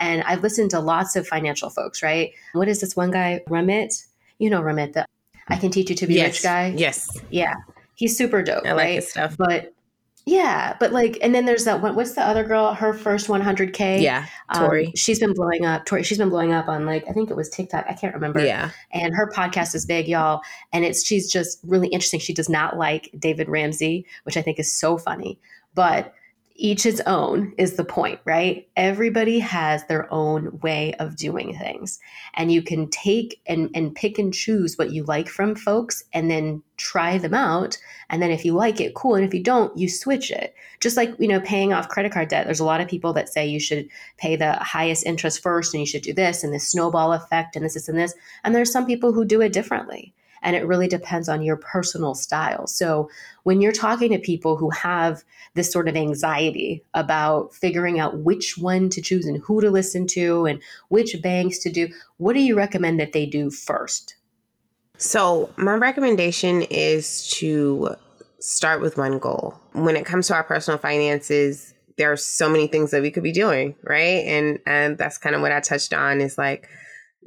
[0.02, 2.32] And I've listened to lots of financial folks, right?
[2.54, 4.04] What is this one guy, Ramit?
[4.38, 5.06] You know Ramit, the
[5.48, 6.26] I can teach you to be yes.
[6.26, 6.74] rich guy.
[6.76, 7.08] Yes.
[7.30, 7.54] Yeah.
[7.94, 8.66] He's super dope.
[8.66, 9.36] I like his stuff.
[9.38, 9.72] But
[10.26, 11.94] yeah, but like, and then there's that one.
[11.94, 12.74] What's the other girl?
[12.74, 14.00] Her first 100k.
[14.02, 14.92] Yeah, Um, Tori.
[14.96, 15.84] she's been blowing up.
[15.84, 16.02] Tori.
[16.02, 17.84] She's been blowing up on like I think it was TikTok.
[17.88, 18.44] I can't remember.
[18.44, 18.70] yeah.
[18.92, 20.40] And her podcast is big, y'all.
[20.72, 22.18] And it's she's just really interesting.
[22.18, 25.38] She does not like David Ramsey, which I think is so funny.
[25.74, 26.12] But
[26.54, 28.68] each its own is the point, right?
[28.76, 31.98] Everybody has their own way of doing things.
[32.34, 36.30] And you can take and, and pick and choose what you like from folks and
[36.30, 37.78] then try them out.
[38.10, 39.14] And then if you like it, cool.
[39.14, 40.54] And if you don't, you switch it.
[40.80, 42.44] Just like, you know, paying off credit card debt.
[42.44, 43.88] There's a lot of people that say you should
[44.18, 47.64] pay the highest interest first and you should do this and this snowball effect and
[47.64, 48.14] this, this, and this.
[48.44, 50.14] And there's some people who do it differently.
[50.42, 52.66] And it really depends on your personal style.
[52.66, 53.08] So
[53.44, 55.22] when you're talking to people who have
[55.54, 60.06] this sort of anxiety about figuring out which one to choose and who to listen
[60.08, 64.16] to and which banks to do, what do you recommend that they do first?
[64.98, 67.96] So, my recommendation is to
[68.38, 69.58] start with one goal.
[69.72, 73.22] When it comes to our personal finances, there are so many things that we could
[73.22, 74.24] be doing, right?
[74.24, 76.68] And and that's kind of what I touched on is like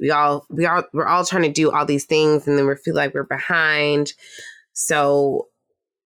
[0.00, 2.76] we all we all we're all trying to do all these things and then we
[2.76, 4.12] feel like we're behind.
[4.72, 5.48] So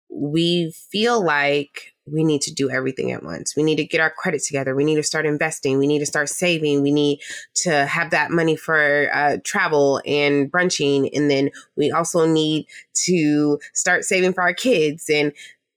[0.09, 3.57] we feel like we need to do everything at once.
[3.57, 4.75] We need to get our credit together.
[4.75, 5.79] We need to start investing.
[5.79, 6.83] We need to start saving.
[6.83, 7.21] We need
[7.57, 11.11] to have that money for uh, travel and brunching.
[11.15, 12.67] And then we also need
[13.07, 15.33] to start saving for our kids and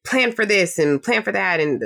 [0.06, 1.60] plan for this and plan for that.
[1.60, 1.84] And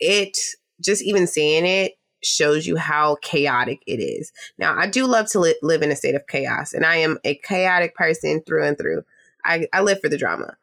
[0.00, 0.38] it
[0.80, 4.32] just even saying it shows you how chaotic it is.
[4.58, 7.18] Now, I do love to li- live in a state of chaos, and I am
[7.24, 9.04] a chaotic person through and through.
[9.44, 10.56] I, I live for the drama,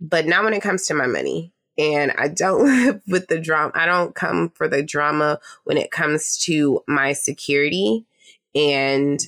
[0.00, 3.72] but not when it comes to my money and I don't live with the drama.
[3.74, 8.06] I don't come for the drama when it comes to my security
[8.54, 9.20] and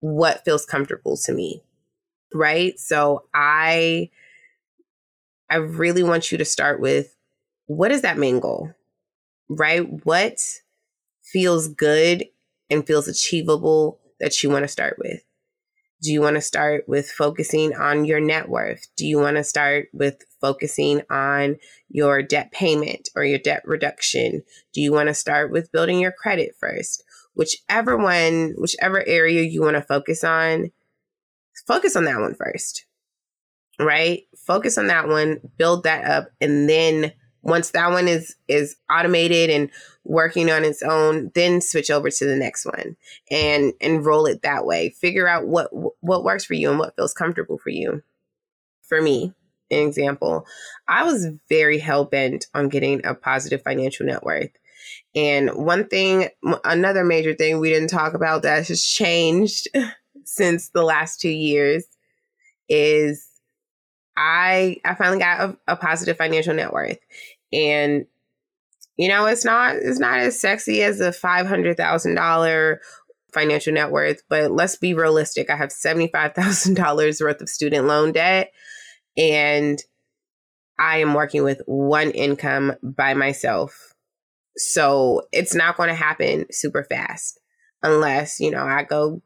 [0.00, 1.62] what feels comfortable to me.
[2.32, 2.78] Right?
[2.78, 4.10] So I
[5.48, 7.14] I really want you to start with
[7.66, 8.74] what is that main goal?
[9.48, 9.80] Right?
[10.04, 10.40] What
[11.34, 12.24] feels good
[12.70, 15.20] and feels achievable that you want to start with?
[16.00, 18.86] Do you want to start with focusing on your net worth?
[18.96, 21.56] Do you want to start with focusing on
[21.88, 24.44] your debt payment or your debt reduction?
[24.72, 27.02] Do you want to start with building your credit first?
[27.34, 30.70] Whichever one, whichever area you want to focus on,
[31.66, 32.86] focus on that one first.
[33.80, 34.22] Right?
[34.36, 37.12] Focus on that one, build that up, and then
[37.44, 39.70] once that one is is automated and
[40.04, 42.96] working on its own then switch over to the next one
[43.30, 44.90] and and roll it that way.
[44.90, 45.68] Figure out what
[46.00, 48.02] what works for you and what feels comfortable for you.
[48.82, 49.32] For me
[49.70, 50.46] an example
[50.88, 54.50] i was very hell-bent on getting a positive financial net worth.
[55.14, 56.28] And one thing
[56.64, 59.68] another major thing we didn't talk about that has changed
[60.24, 61.84] since the last two years
[62.68, 63.28] is
[64.16, 66.98] I I finally got a, a positive financial net worth,
[67.52, 68.06] and
[68.96, 72.80] you know it's not it's not as sexy as a five hundred thousand dollar
[73.34, 75.50] financial net worth, but let's be realistic.
[75.50, 78.52] I have $75,000 worth of student loan debt
[79.16, 79.82] and
[80.78, 83.94] I am working with one income by myself.
[84.56, 87.40] So it's not going to happen super fast
[87.82, 89.20] unless, you know, I go,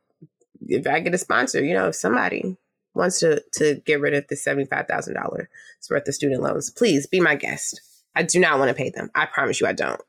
[0.66, 2.56] if I get a sponsor, you know, if somebody
[2.98, 5.46] wants to, to get rid of the $75,000
[5.90, 7.80] worth of student loans, please be my guest.
[8.14, 9.10] I do not want to pay them.
[9.14, 10.00] I promise you I don't.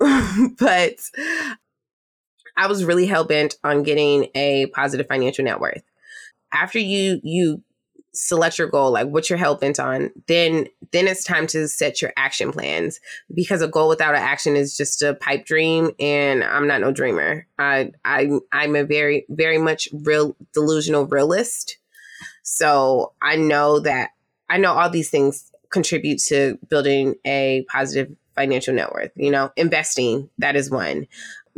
[0.58, 0.94] but
[2.56, 5.82] I was really hell bent on getting a positive financial net worth.
[6.52, 7.62] After you you
[8.12, 12.02] select your goal, like what you're hell bent on, then then it's time to set
[12.02, 13.00] your action plans
[13.34, 16.92] because a goal without an action is just a pipe dream, and I'm not no
[16.92, 17.46] dreamer.
[17.58, 21.76] I I I'm a very very much real delusional realist.
[22.42, 24.10] So I know that
[24.48, 29.12] I know all these things contribute to building a positive financial net worth.
[29.14, 31.06] You know, investing that is one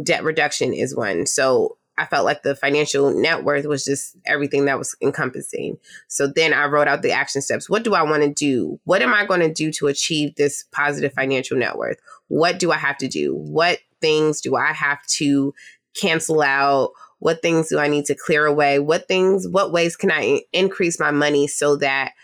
[0.02, 1.26] debt reduction is one.
[1.26, 5.78] So I felt like the financial net worth was just everything that was encompassing.
[6.08, 7.68] So then I wrote out the action steps.
[7.68, 8.80] What do I want to do?
[8.84, 11.98] What am I going to do to achieve this positive financial net worth?
[12.28, 13.34] What do I have to do?
[13.34, 15.54] What things do I have to
[15.94, 16.92] cancel out?
[17.22, 18.80] What things do I need to clear away?
[18.80, 22.14] What things, what ways can I increase my money so that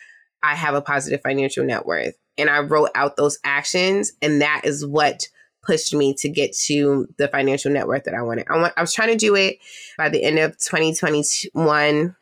[0.43, 2.17] I have a positive financial net worth?
[2.37, 5.29] And I wrote out those actions, and that is what
[5.63, 8.49] pushed me to get to the financial net worth that I wanted.
[8.51, 9.59] I, want, I was trying to do it
[9.97, 12.17] by the end of 2021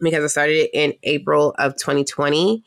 [0.00, 2.62] because I started it in April of 2020.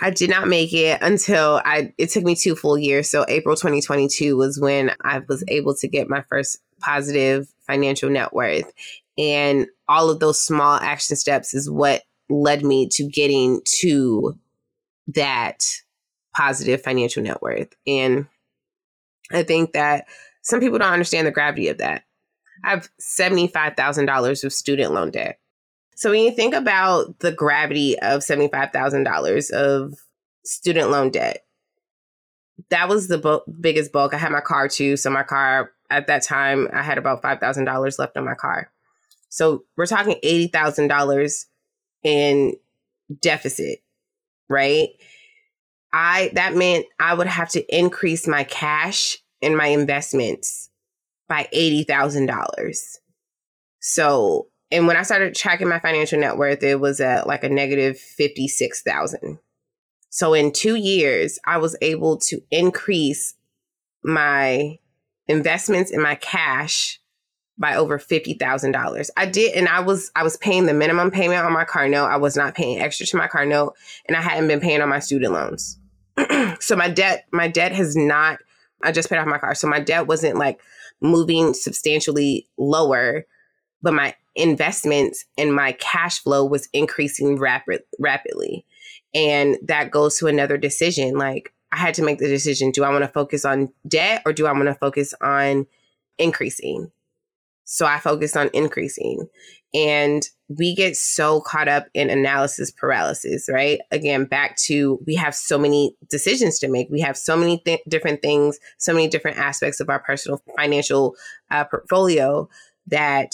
[0.00, 3.10] I did not make it until I it took me two full years.
[3.10, 8.32] So April 2022 was when I was able to get my first positive financial net
[8.32, 8.70] worth.
[9.16, 14.38] And all of those small action steps is what led me to getting to
[15.08, 15.62] that
[16.36, 17.68] positive financial net worth.
[17.86, 18.26] And
[19.32, 20.06] I think that
[20.42, 22.02] some people don't understand the gravity of that.
[22.64, 25.38] I have $75,000 of student loan debt.
[25.94, 29.94] So when you think about the gravity of $75,000 of
[30.44, 31.44] student loan debt,
[32.70, 34.14] that was the bu- biggest bulk.
[34.14, 34.96] I had my car too.
[34.96, 38.70] So my car at that time, I had about $5,000 left on my car.
[39.28, 41.44] So we're talking $80,000
[42.02, 42.54] in
[43.20, 43.80] deficit,
[44.48, 44.88] right?
[45.92, 50.70] I that meant I would have to increase my cash and my investments
[51.28, 52.98] by $80,000.
[53.80, 57.48] So, and when I started tracking my financial net worth, it was at like a
[57.48, 59.38] negative 56,000.
[60.10, 63.34] So in 2 years, I was able to increase
[64.02, 64.78] my
[65.26, 67.00] investments in my cash
[67.56, 69.10] by over $50,000.
[69.16, 72.06] I did and I was I was paying the minimum payment on my car note.
[72.06, 73.74] I was not paying extra to my car note
[74.06, 75.78] and I hadn't been paying on my student loans.
[76.60, 78.38] so my debt my debt has not
[78.82, 80.60] i just paid off my car so my debt wasn't like
[81.00, 83.26] moving substantially lower
[83.82, 88.64] but my investments and my cash flow was increasing rapid rapidly
[89.14, 92.90] and that goes to another decision like i had to make the decision do i
[92.90, 95.66] want to focus on debt or do i want to focus on
[96.18, 96.90] increasing
[97.64, 99.28] so i focused on increasing
[99.74, 103.80] and we get so caught up in analysis paralysis, right?
[103.90, 106.88] Again, back to we have so many decisions to make.
[106.90, 111.16] We have so many th- different things, so many different aspects of our personal financial
[111.50, 112.48] uh, portfolio
[112.86, 113.32] that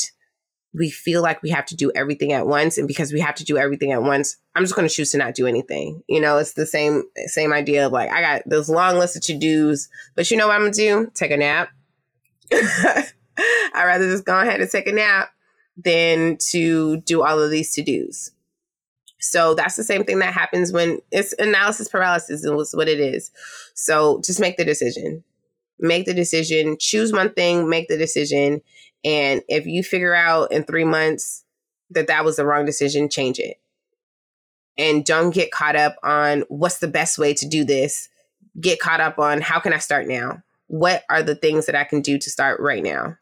[0.72, 3.44] we feel like we have to do everything at once and because we have to
[3.44, 6.38] do everything at once i'm just going to choose to not do anything you know
[6.38, 10.30] it's the same same idea of like i got this long list of to-dos but
[10.30, 11.70] you know what i'm going to do take a nap
[12.52, 13.04] i'd
[13.74, 15.30] rather just go ahead and take a nap
[15.84, 18.32] than to do all of these to dos.
[19.20, 23.30] So that's the same thing that happens when it's analysis paralysis is what it is.
[23.74, 25.24] So just make the decision.
[25.78, 28.60] Make the decision, choose one thing, make the decision.
[29.04, 31.44] And if you figure out in three months
[31.90, 33.58] that that was the wrong decision, change it.
[34.78, 38.08] And don't get caught up on what's the best way to do this.
[38.60, 40.42] Get caught up on how can I start now?
[40.68, 43.16] What are the things that I can do to start right now?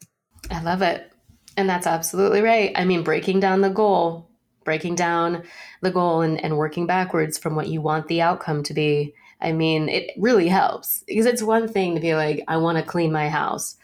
[0.50, 1.10] I love it.
[1.56, 2.72] And that's absolutely right.
[2.76, 4.28] I mean, breaking down the goal,
[4.64, 5.42] breaking down
[5.80, 9.14] the goal and, and working backwards from what you want the outcome to be.
[9.40, 12.84] I mean, it really helps because it's one thing to be like, I want to
[12.84, 13.76] clean my house.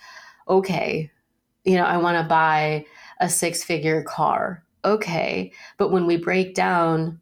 [0.48, 1.10] Okay.
[1.64, 2.86] You know, I want to buy
[3.20, 4.62] a six figure car.
[4.84, 5.52] Okay.
[5.78, 7.20] But when we break down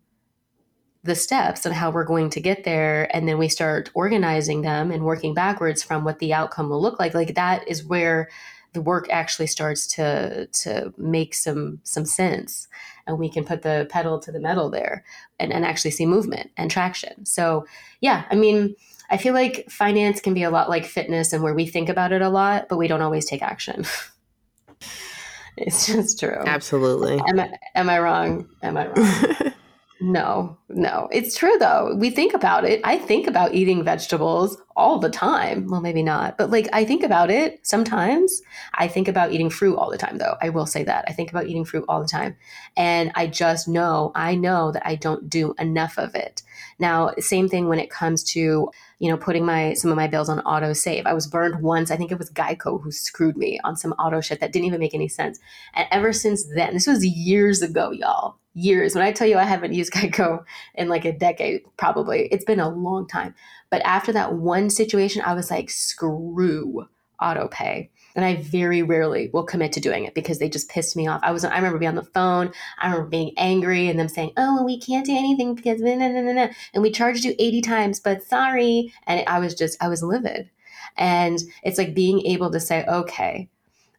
[1.05, 4.91] the steps and how we're going to get there and then we start organizing them
[4.91, 8.29] and working backwards from what the outcome will look like like that is where
[8.73, 12.69] the work actually starts to to make some some sense
[13.07, 15.05] and we can put the pedal to the metal there
[15.41, 17.67] and, and actually see movement and traction so
[18.01, 18.75] yeah i mean
[19.11, 22.13] i feel like finance can be a lot like fitness and where we think about
[22.13, 23.85] it a lot but we don't always take action
[25.59, 26.43] It's just true.
[26.47, 27.21] Absolutely.
[27.29, 28.49] Am I am I wrong?
[28.63, 29.53] Am I wrong?
[30.01, 31.09] no, no.
[31.13, 31.95] It's true though.
[31.99, 32.81] We think about it.
[32.85, 35.67] I think about eating vegetables all the time.
[35.69, 38.43] Well, maybe not, but like I think about it sometimes.
[38.75, 40.37] I think about eating fruit all the time though.
[40.41, 41.05] I will say that.
[41.09, 42.37] I think about eating fruit all the time.
[42.77, 46.43] And I just know, I know that I don't do enough of it.
[46.79, 48.71] Now, same thing when it comes to
[49.03, 51.07] you know, putting my some of my bills on auto save.
[51.07, 51.91] I was burned once.
[51.91, 54.79] I think it was Geico who screwed me on some auto shit that didn't even
[54.79, 55.41] make any sense.
[55.75, 58.37] And ever since then, this was years ago, y'all.
[58.55, 58.95] Years.
[58.95, 60.45] When I tell you I haven't used Geico
[60.77, 62.29] in like a decade, probably.
[62.31, 63.35] It's been a long time.
[63.73, 66.87] But after that one situation, I was like, screw
[67.23, 70.95] auto pay and I very rarely will commit to doing it because they just pissed
[70.95, 71.21] me off.
[71.23, 74.33] I was I remember being on the phone, I remember being angry and them saying,
[74.37, 77.63] "Oh, we can't do anything because nah, nah, nah, nah, and we charged you 80
[77.63, 80.51] times, but sorry." And I was just I was livid.
[80.99, 83.49] And it's like being able to say, "Okay,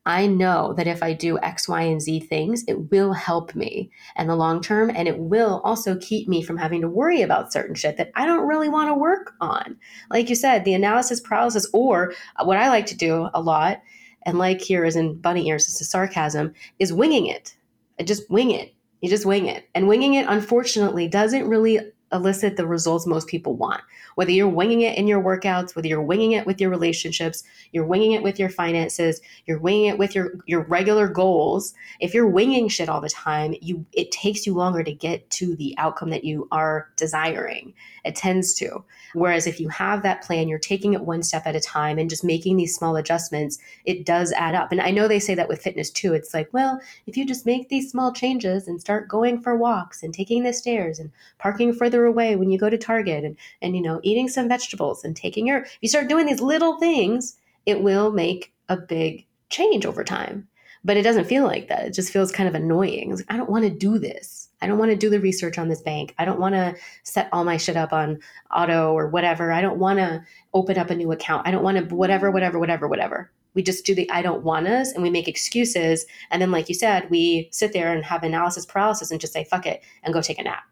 [0.06, 3.90] I know that if I do X, Y, and Z things, it will help me
[4.18, 4.92] in the long term.
[4.94, 8.26] And it will also keep me from having to worry about certain shit that I
[8.26, 9.78] don't really want to work on.
[10.10, 13.82] Like you said, the analysis paralysis, or what I like to do a lot
[14.26, 17.56] and like here is in bunny ears, it's a sarcasm, is winging it.
[18.04, 18.74] Just wing it.
[19.02, 19.70] You just wing it.
[19.76, 21.80] And winging it, unfortunately, doesn't really
[22.12, 23.82] elicit the results most people want.
[24.16, 27.86] Whether you're winging it in your workouts, whether you're winging it with your relationships, you're
[27.86, 31.74] winging it with your finances, you're winging it with your your regular goals.
[32.00, 35.56] If you're winging shit all the time, you it takes you longer to get to
[35.56, 37.74] the outcome that you are desiring.
[38.06, 38.84] It tends to.
[39.14, 42.10] Whereas if you have that plan, you're taking it one step at a time and
[42.10, 44.72] just making these small adjustments, it does add up.
[44.72, 46.14] And I know they say that with fitness too.
[46.14, 50.04] It's like, well, if you just make these small changes and start going for walks
[50.04, 53.76] and taking the stairs and parking further away when you go to Target and, and
[53.76, 57.38] you know, eating some vegetables and taking your, if you start doing these little things,
[57.66, 60.48] it will make a big change over time.
[60.86, 61.86] But it doesn't feel like that.
[61.86, 63.16] It just feels kind of annoying.
[63.16, 64.50] Like, I don't want to do this.
[64.62, 66.14] I don't want to do the research on this bank.
[66.18, 68.20] I don't want to set all my shit up on
[68.54, 69.52] auto or whatever.
[69.52, 70.24] I don't want to
[70.54, 71.48] open up a new account.
[71.48, 73.32] I don't want to whatever, whatever, whatever, whatever.
[73.54, 76.06] We just do the I don't want us and we make excuses.
[76.32, 79.44] And then, like you said, we sit there and have analysis paralysis and just say,
[79.44, 80.64] fuck it, and go take a nap.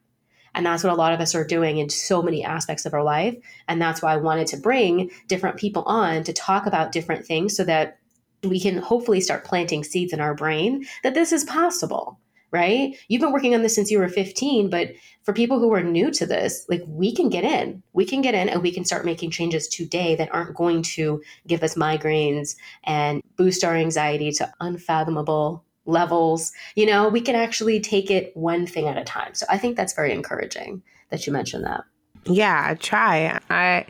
[0.53, 3.03] And that's what a lot of us are doing in so many aspects of our
[3.03, 3.35] life.
[3.67, 7.55] And that's why I wanted to bring different people on to talk about different things
[7.55, 7.97] so that
[8.43, 12.19] we can hopefully start planting seeds in our brain that this is possible
[12.51, 12.97] right?
[13.07, 14.89] You've been working on this since you were 15, but
[15.23, 17.81] for people who are new to this, like we can get in.
[17.93, 21.21] We can get in and we can start making changes today that aren't going to
[21.47, 26.51] give us migraines and boost our anxiety to unfathomable levels.
[26.75, 29.33] You know, we can actually take it one thing at a time.
[29.33, 31.83] So I think that's very encouraging that you mentioned that.
[32.25, 33.39] Yeah, I try.
[33.49, 33.85] I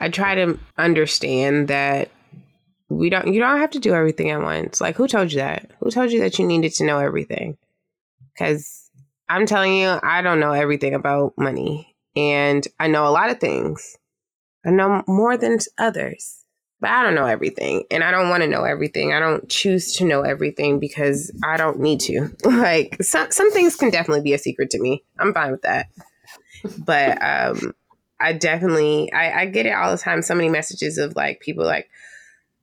[0.00, 2.10] I try to understand that
[2.88, 4.80] we don't you don't have to do everything at once.
[4.80, 5.70] Like who told you that?
[5.80, 7.58] Who told you that you needed to know everything?
[8.38, 8.90] Cuz
[9.28, 13.40] I'm telling you, I don't know everything about money and I know a lot of
[13.40, 13.98] things.
[14.64, 16.44] I know more than others,
[16.80, 19.12] but I don't know everything and I don't want to know everything.
[19.12, 22.30] I don't choose to know everything because I don't need to.
[22.44, 25.04] like some some things can definitely be a secret to me.
[25.18, 25.88] I'm fine with that.
[26.78, 27.74] But um
[28.20, 30.22] I definitely I, I get it all the time.
[30.22, 31.88] So many messages of like people like,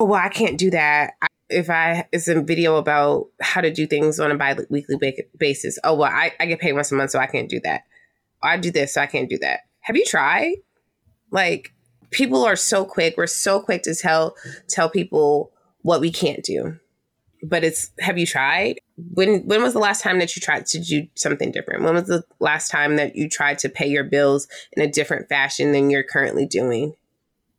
[0.00, 1.14] oh, well, I can't do that.
[1.48, 4.96] If I it's a video about how to do things on a bi-weekly
[5.38, 5.78] basis.
[5.84, 7.82] Oh well, I, I get paid once a month, so I can't do that.
[8.42, 9.60] I do this, so I can't do that.
[9.80, 10.56] Have you tried?
[11.30, 11.72] Like
[12.14, 13.16] people are so quick.
[13.16, 14.36] We're so quick to tell
[14.68, 15.52] tell people
[15.82, 16.78] what we can't do.
[17.42, 18.78] But it's have you tried?
[18.96, 21.82] When when was the last time that you tried to do something different?
[21.82, 25.28] When was the last time that you tried to pay your bills in a different
[25.28, 26.94] fashion than you're currently doing?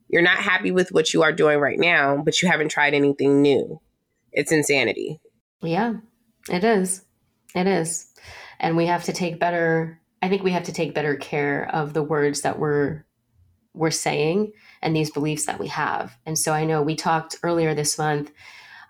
[0.08, 3.42] You're not happy with what you are doing right now, but you haven't tried anything
[3.42, 3.80] new.
[4.32, 5.20] It's insanity.
[5.62, 5.96] Yeah,
[6.50, 7.04] it is.
[7.54, 8.12] It is.
[8.60, 11.94] And we have to take better I think we have to take better care of
[11.94, 13.05] the words that we're
[13.76, 14.52] we're saying
[14.82, 16.18] and these beliefs that we have.
[16.26, 18.32] And so I know we talked earlier this month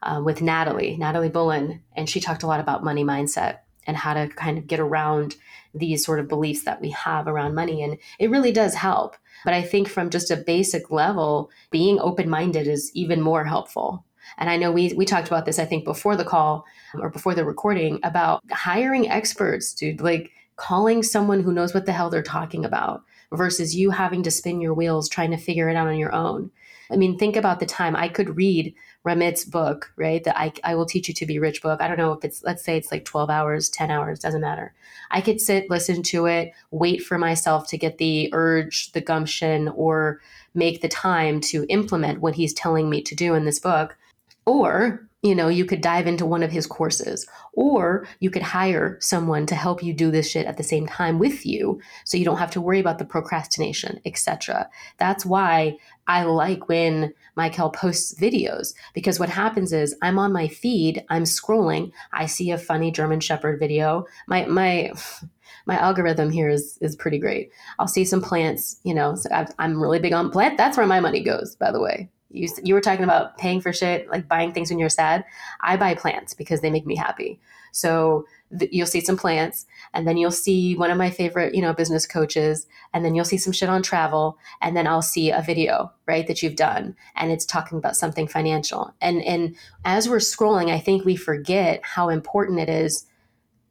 [0.03, 4.13] uh, with Natalie, Natalie Bullen, and she talked a lot about money mindset and how
[4.13, 5.35] to kind of get around
[5.73, 7.83] these sort of beliefs that we have around money.
[7.83, 9.15] And it really does help.
[9.43, 14.05] But I think from just a basic level, being open minded is even more helpful.
[14.37, 17.09] And I know we, we talked about this, I think, before the call um, or
[17.09, 22.09] before the recording about hiring experts, dude, like calling someone who knows what the hell
[22.09, 23.03] they're talking about
[23.33, 26.51] versus you having to spin your wheels trying to figure it out on your own.
[26.91, 30.23] I mean, think about the time I could read Ramit's book, right?
[30.23, 31.81] That I, I will teach you to be rich book.
[31.81, 34.73] I don't know if it's, let's say it's like 12 hours, 10 hours, doesn't matter.
[35.11, 39.69] I could sit, listen to it, wait for myself to get the urge, the gumption,
[39.69, 40.21] or
[40.53, 43.97] make the time to implement what he's telling me to do in this book.
[44.45, 48.95] Or you know, you could dive into one of his courses, or you could hire
[49.01, 52.23] someone to help you do this shit at the same time with you so you
[52.23, 54.69] don't have to worry about the procrastination, etc.
[54.99, 60.47] That's why I like when Mykail posts videos because what happens is I'm on my
[60.47, 64.05] feed, I'm scrolling, I see a funny German Shepherd video.
[64.27, 64.91] My my
[65.65, 67.49] my algorithm here is is pretty great.
[67.79, 69.15] I'll see some plants, you know.
[69.15, 70.59] So i am really big on plant.
[70.59, 72.11] That's where my money goes, by the way.
[72.35, 75.25] You, you were talking about paying for shit, like buying things when you're sad.
[75.61, 77.39] I buy plants because they make me happy.
[77.71, 78.25] So
[78.57, 81.73] th- you'll see some plants, and then you'll see one of my favorite, you know,
[81.73, 85.41] business coaches, and then you'll see some shit on travel, and then I'll see a
[85.41, 88.93] video, right, that you've done, and it's talking about something financial.
[89.01, 93.05] And and as we're scrolling, I think we forget how important it is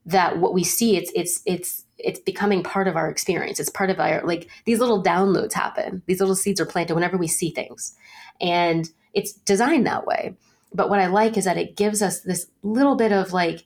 [0.06, 3.58] that what we see it's it's it's it's becoming part of our experience.
[3.60, 6.02] It's part of our like these little downloads happen.
[6.06, 7.96] These little seeds are planted whenever we see things.
[8.40, 10.36] And it's designed that way.
[10.72, 13.64] But what i like is that it gives us this little bit of like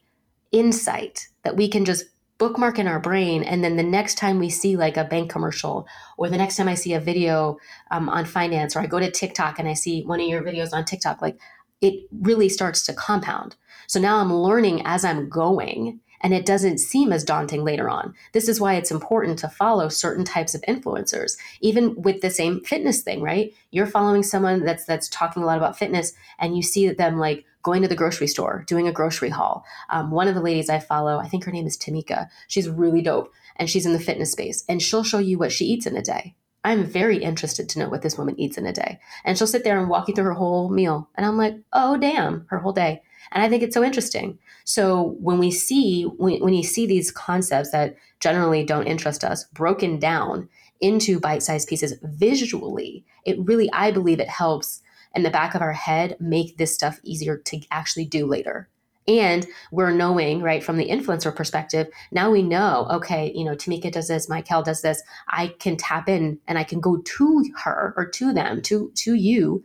[0.52, 2.04] insight that we can just
[2.36, 3.42] bookmark in our brain.
[3.42, 6.68] And then the next time we see like a bank commercial or the next time
[6.68, 7.58] i see a video
[7.90, 10.72] um, on finance or i go to tiktok and i see one of your videos
[10.72, 11.38] on tiktok like
[11.80, 13.56] it really starts to compound.
[13.86, 18.14] So now i'm learning as i'm going and it doesn't seem as daunting later on.
[18.32, 22.60] This is why it's important to follow certain types of influencers, even with the same
[22.60, 23.52] fitness thing, right?
[23.70, 27.44] You're following someone that's that's talking a lot about fitness, and you see them like
[27.62, 29.64] going to the grocery store, doing a grocery haul.
[29.90, 32.28] Um, one of the ladies I follow, I think her name is Tamika.
[32.46, 35.66] She's really dope, and she's in the fitness space, and she'll show you what she
[35.66, 36.34] eats in a day.
[36.64, 38.98] I'm very interested to know what this woman eats in a day.
[39.24, 41.08] And she'll sit there and walk you through her whole meal.
[41.14, 43.02] And I'm like, oh, damn, her whole day.
[43.32, 44.38] And I think it's so interesting.
[44.64, 49.44] So when we see when, when you see these concepts that generally don't interest us
[49.44, 50.48] broken down
[50.80, 54.82] into bite-sized pieces visually, it really I believe it helps
[55.14, 58.68] in the back of our head make this stuff easier to actually do later.
[59.08, 63.90] And we're knowing, right, from the influencer perspective, now we know, okay, you know, Tamika
[63.90, 65.02] does this, Mykail does this.
[65.28, 69.14] I can tap in and I can go to her or to them, to to
[69.14, 69.64] you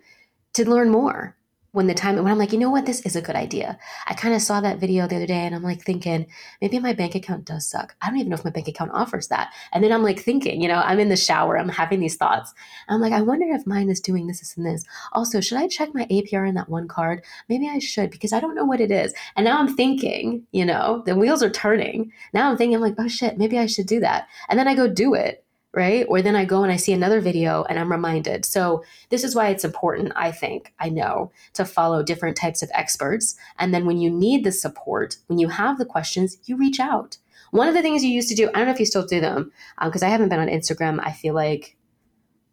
[0.53, 1.35] to learn more
[1.73, 3.79] when the time when I'm like, you know what, this is a good idea.
[4.05, 6.27] I kind of saw that video the other day and I'm like thinking,
[6.61, 7.95] maybe my bank account does suck.
[7.99, 9.51] I don't even know if my bank account offers that.
[9.73, 12.53] And then I'm like thinking, you know, I'm in the shower, I'm having these thoughts.
[12.87, 14.85] I'm like, I wonder if mine is doing this, this, and this.
[15.13, 17.23] Also, should I check my APR in that one card?
[17.49, 19.11] Maybe I should because I don't know what it is.
[19.35, 22.11] And now I'm thinking, you know, the wheels are turning.
[22.33, 24.27] Now I'm thinking, I'm like, oh shit, maybe I should do that.
[24.47, 25.42] And then I go do it
[25.73, 26.05] right?
[26.07, 28.45] Or then I go and I see another video and I'm reminded.
[28.45, 32.71] So, this is why it's important, I think, I know, to follow different types of
[32.73, 33.35] experts.
[33.57, 37.17] And then when you need the support, when you have the questions, you reach out.
[37.51, 39.19] One of the things you used to do, I don't know if you still do
[39.21, 39.51] them,
[39.83, 41.75] because um, I haven't been on Instagram, I feel like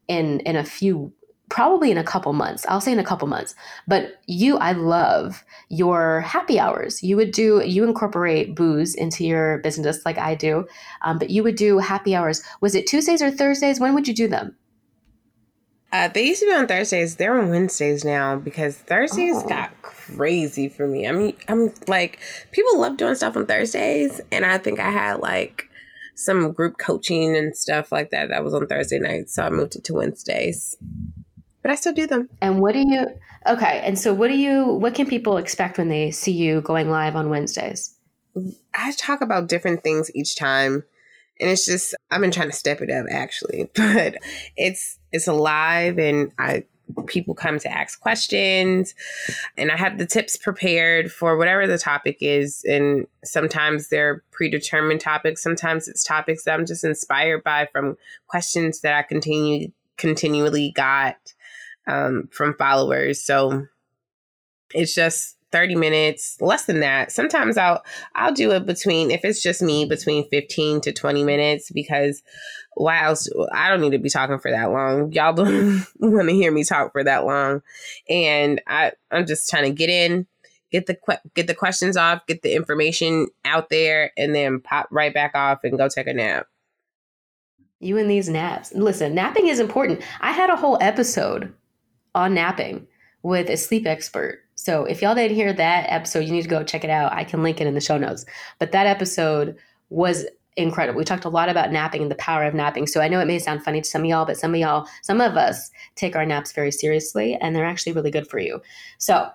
[0.09, 1.13] in in a few
[1.51, 2.65] probably in a couple months.
[2.69, 3.55] I'll say in a couple months.
[3.87, 7.03] But you, I love your happy hours.
[7.03, 10.67] You would do, you incorporate booze into your business like I do,
[11.03, 12.43] um, but you would do happy hours.
[12.61, 13.79] Was it Tuesdays or Thursdays?
[13.79, 14.57] When would you do them?
[15.93, 17.17] Uh, they used to be on Thursdays.
[17.17, 19.49] They're on Wednesdays now because Thursdays oh.
[19.49, 21.09] got crazy for me.
[21.09, 22.21] I mean, I'm like,
[22.53, 25.69] people love doing stuff on Thursdays, and I think I had like
[26.15, 29.75] some group coaching and stuff like that that was on Thursday night, so I moved
[29.75, 30.77] it to Wednesdays
[31.63, 32.29] but I still do them.
[32.41, 33.07] And what do you?
[33.47, 34.65] Okay, and so what do you?
[34.65, 37.97] What can people expect when they see you going live on Wednesdays?
[38.75, 40.85] I talk about different things each time,
[41.41, 44.17] and it's just I've been trying to step it up actually, but
[44.57, 46.65] it's it's alive, and I
[47.07, 48.95] people come to ask questions
[49.57, 55.01] and i have the tips prepared for whatever the topic is and sometimes they're predetermined
[55.01, 57.97] topics sometimes it's topics that i'm just inspired by from
[58.27, 61.35] questions that i continue continually got
[61.91, 63.21] um, from followers.
[63.21, 63.67] So
[64.73, 67.11] it's just 30 minutes, less than that.
[67.11, 67.83] Sometimes I'll
[68.15, 72.23] I'll do it between if it's just me between 15 to 20 minutes because
[72.77, 73.15] wow,
[73.53, 75.13] I don't need to be talking for that long.
[75.13, 77.63] Y'all don't want to hear me talk for that long.
[78.09, 80.27] And I I'm just trying to get in,
[80.71, 80.97] get the
[81.35, 85.65] get the questions off, get the information out there and then pop right back off
[85.65, 86.47] and go take a nap.
[87.81, 88.75] You and these naps.
[88.75, 90.03] Listen, napping is important.
[90.21, 91.55] I had a whole episode
[92.15, 92.87] on napping
[93.23, 94.45] with a sleep expert.
[94.55, 97.13] So if y'all didn't hear that episode, you need to go check it out.
[97.13, 98.25] I can link it in the show notes.
[98.59, 99.57] But that episode
[99.89, 100.99] was incredible.
[100.99, 102.87] We talked a lot about napping and the power of napping.
[102.87, 104.87] So I know it may sound funny to some of y'all, but some of y'all,
[105.03, 108.61] some of us take our naps very seriously and they're actually really good for you.
[108.99, 109.31] So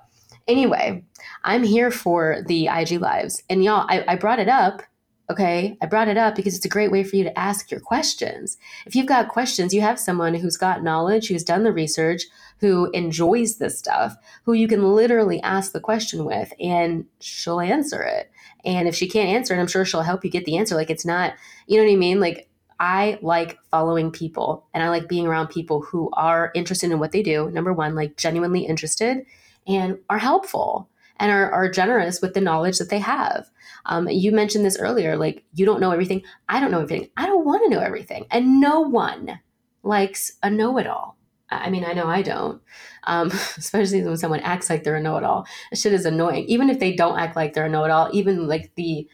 [0.47, 1.03] anyway,
[1.43, 3.41] I'm here for the IG lives.
[3.49, 4.84] And y'all, I, I brought it up
[5.30, 5.76] Okay.
[5.82, 8.57] I brought it up because it's a great way for you to ask your questions.
[8.86, 12.23] If you've got questions, you have someone who's got knowledge, who's done the research,
[12.59, 18.03] who enjoys this stuff, who you can literally ask the question with, and she'll answer
[18.03, 18.32] it.
[18.65, 20.76] And if she can't answer it, I'm sure she'll help you get the answer.
[20.76, 21.34] Like it's not,
[21.65, 22.19] you know what I mean?
[22.19, 22.47] Like
[22.80, 27.11] I like following people and I like being around people who are interested in what
[27.11, 27.49] they do.
[27.51, 29.26] Number one, like genuinely interested
[29.67, 30.89] and are helpful
[31.20, 33.49] and are, are generous with the knowledge that they have.
[33.86, 36.24] Um, you mentioned this earlier, like you don't know everything.
[36.49, 37.09] I don't know everything.
[37.18, 38.26] I don't want to know everything.
[38.32, 39.39] And no one
[39.84, 41.18] likes a know it all.
[41.49, 42.61] I mean, I know I don't,
[43.03, 45.45] um, especially when someone acts like they're a know it all.
[45.74, 46.45] Shit is annoying.
[46.45, 49.07] Even if they don't act like they're a know it all, even like the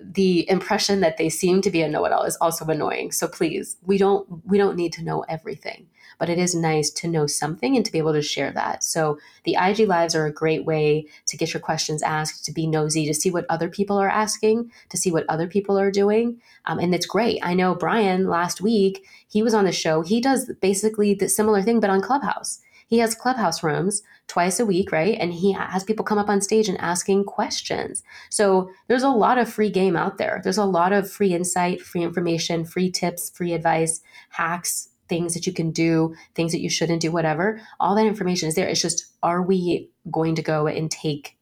[0.00, 3.98] the impression that they seem to be a know-it-all is also annoying so please we
[3.98, 5.86] don't we don't need to know everything
[6.18, 9.18] but it is nice to know something and to be able to share that so
[9.44, 13.06] the ig lives are a great way to get your questions asked to be nosy
[13.06, 16.78] to see what other people are asking to see what other people are doing um,
[16.78, 20.50] and it's great i know brian last week he was on the show he does
[20.60, 22.60] basically the similar thing but on clubhouse
[22.92, 25.16] he has clubhouse rooms twice a week, right?
[25.18, 28.02] And he has people come up on stage and asking questions.
[28.28, 30.42] So there's a lot of free game out there.
[30.44, 35.46] There's a lot of free insight, free information, free tips, free advice, hacks, things that
[35.46, 37.60] you can do, things that you shouldn't do, whatever.
[37.78, 38.66] All that information is there.
[38.66, 41.36] It's just, are we going to go and take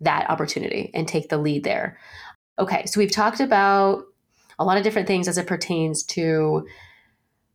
[0.00, 1.98] that opportunity and take the lead there?
[2.56, 4.04] Okay, so we've talked about
[4.60, 6.68] a lot of different things as it pertains to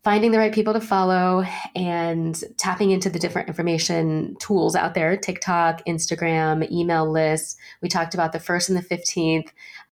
[0.04, 5.16] finding the right people to follow and tapping into the different information tools out there
[5.16, 7.56] TikTok, Instagram, email lists.
[7.82, 9.52] We talked about the first and the 15th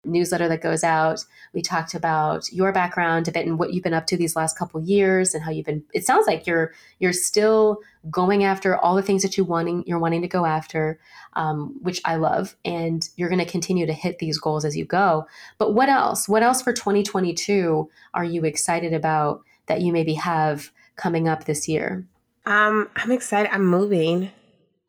[0.07, 1.25] newsletter that goes out.
[1.53, 4.59] We talked about your background a bit and what you've been up to these last
[4.59, 7.79] couple years and how you've been it sounds like you're you're still
[8.11, 10.99] going after all the things that you wanting you're wanting to go after
[11.35, 14.85] um, which I love and you're going to continue to hit these goals as you
[14.85, 15.27] go.
[15.59, 16.29] But what else?
[16.29, 21.69] What else for 2022 are you excited about that you maybe have coming up this
[21.69, 22.07] year?
[22.47, 23.53] Um, I'm excited.
[23.53, 24.31] I'm moving.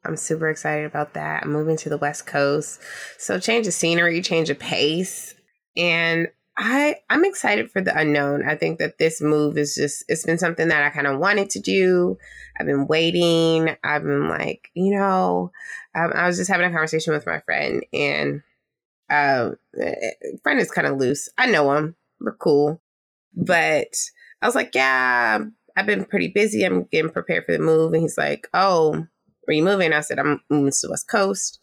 [0.08, 1.44] I'm super excited about that.
[1.44, 2.82] I'm moving to the West Coast.
[3.18, 5.36] So change of scenery, change of pace.
[5.76, 8.48] And I I'm excited for the unknown.
[8.48, 11.52] I think that this move is just it's been something that I kind of wanted
[11.52, 12.18] to do.
[12.60, 13.76] I've been waiting.
[13.84, 15.52] I've been like, you know,
[15.94, 18.42] um, I was just having a conversation with my friend and
[19.10, 19.52] uh,
[20.44, 21.30] friend is kind of loose.
[21.38, 21.96] I know him.
[22.20, 22.82] We're cool.
[23.36, 23.94] But
[24.42, 25.40] I was like, yeah,
[25.76, 26.64] I've been pretty busy.
[26.64, 27.94] I'm getting prepared for the move.
[27.94, 29.06] And he's like, oh,
[29.48, 29.94] where you moving?
[29.94, 31.60] I said, I'm moving to the West Coast.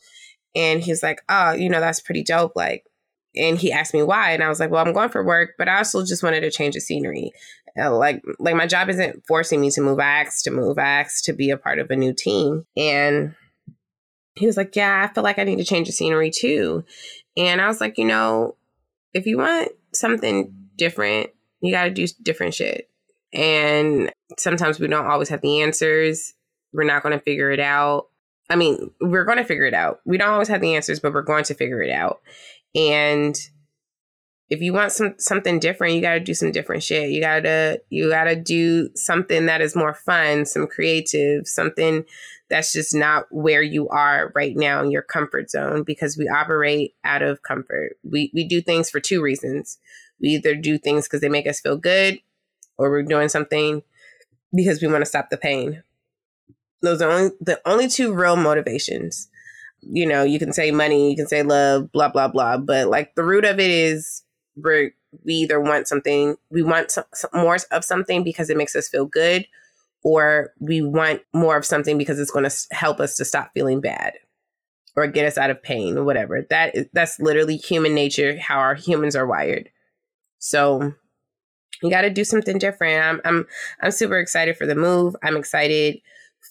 [0.54, 2.52] And he's like, oh, you know, that's pretty dope.
[2.54, 2.84] Like,
[3.36, 4.30] and he asked me why.
[4.30, 6.50] And I was like, well, I'm going for work, but I also just wanted to
[6.50, 7.32] change the scenery.
[7.78, 9.98] Uh, like, like my job isn't forcing me to move.
[9.98, 10.78] I asked to move.
[10.78, 12.66] I asked to be a part of a new team.
[12.76, 13.34] And
[14.36, 16.84] he was like, yeah, I feel like I need to change the scenery too.
[17.36, 18.56] And I was like, you know,
[19.12, 21.30] if you want something different,
[21.60, 22.88] you got to do different shit.
[23.32, 26.34] And sometimes we don't always have the answers.
[26.74, 28.08] We're not going to figure it out.
[28.50, 30.00] I mean, we're going to figure it out.
[30.04, 32.20] We don't always have the answers, but we're going to figure it out.
[32.74, 33.38] And
[34.50, 37.10] if you want some something different, you got to do some different shit.
[37.10, 42.04] You got to you got to do something that is more fun, some creative, something
[42.50, 46.94] that's just not where you are right now in your comfort zone because we operate
[47.04, 47.96] out of comfort.
[48.02, 49.78] We we do things for two reasons.
[50.20, 52.20] We either do things because they make us feel good
[52.76, 53.82] or we're doing something
[54.54, 55.82] because we want to stop the pain.
[56.84, 59.28] Those are only the only two real motivations.
[59.80, 63.14] You know, you can say money, you can say love, blah blah blah, but like
[63.14, 64.22] the root of it is
[64.56, 64.92] we
[65.24, 68.88] we either want something, we want some, some more of something because it makes us
[68.88, 69.46] feel good,
[70.02, 73.80] or we want more of something because it's going to help us to stop feeling
[73.80, 74.14] bad
[74.96, 76.46] or get us out of pain or whatever.
[76.50, 79.70] That is that's literally human nature, how our humans are wired.
[80.38, 80.94] So
[81.82, 83.02] you got to do something different.
[83.02, 83.46] I'm I'm
[83.80, 85.16] I'm super excited for the move.
[85.22, 86.00] I'm excited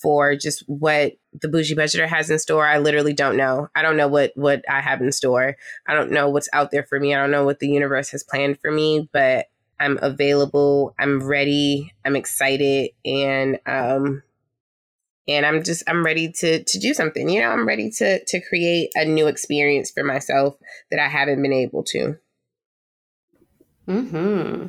[0.02, 2.68] for just what the Boujie Budgeter has in store.
[2.68, 3.70] I literally don't know.
[3.76, 5.56] I don't know what what I have in store.
[5.88, 7.14] I don't know what's out there for me.
[7.14, 9.48] I don't know what the universe has planned for me, but
[9.80, 10.94] I'm available.
[11.00, 11.94] I'm ready.
[12.06, 14.24] I'm excited and um
[15.28, 17.30] and I'm just I'm ready to to do something.
[17.30, 20.56] You know, I'm ready to to create a new experience for myself
[20.92, 22.18] that I haven't been able to.
[23.86, 24.68] Hmm.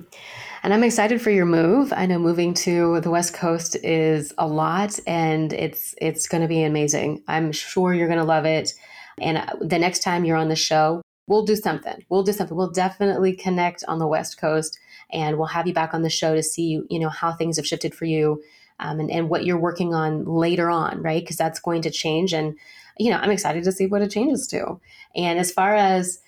[0.65, 1.93] And I'm excited for your move.
[1.95, 6.49] I know moving to the West Coast is a lot, and it's it's going to
[6.49, 7.23] be amazing.
[7.29, 8.73] I'm sure you're going to love it.
[9.21, 12.03] And uh, the next time you're on the show, we'll do something.
[12.09, 12.57] We'll do something.
[12.57, 14.79] We'll definitely connect on the West Coast,
[15.13, 17.67] and we'll have you back on the show to see you know how things have
[17.67, 18.43] shifted for you,
[18.81, 21.23] um, and and what you're working on later on, right?
[21.23, 22.33] Because that's going to change.
[22.33, 22.57] And
[22.99, 24.81] you know, I'm excited to see what it changes to.
[25.15, 26.21] And as far as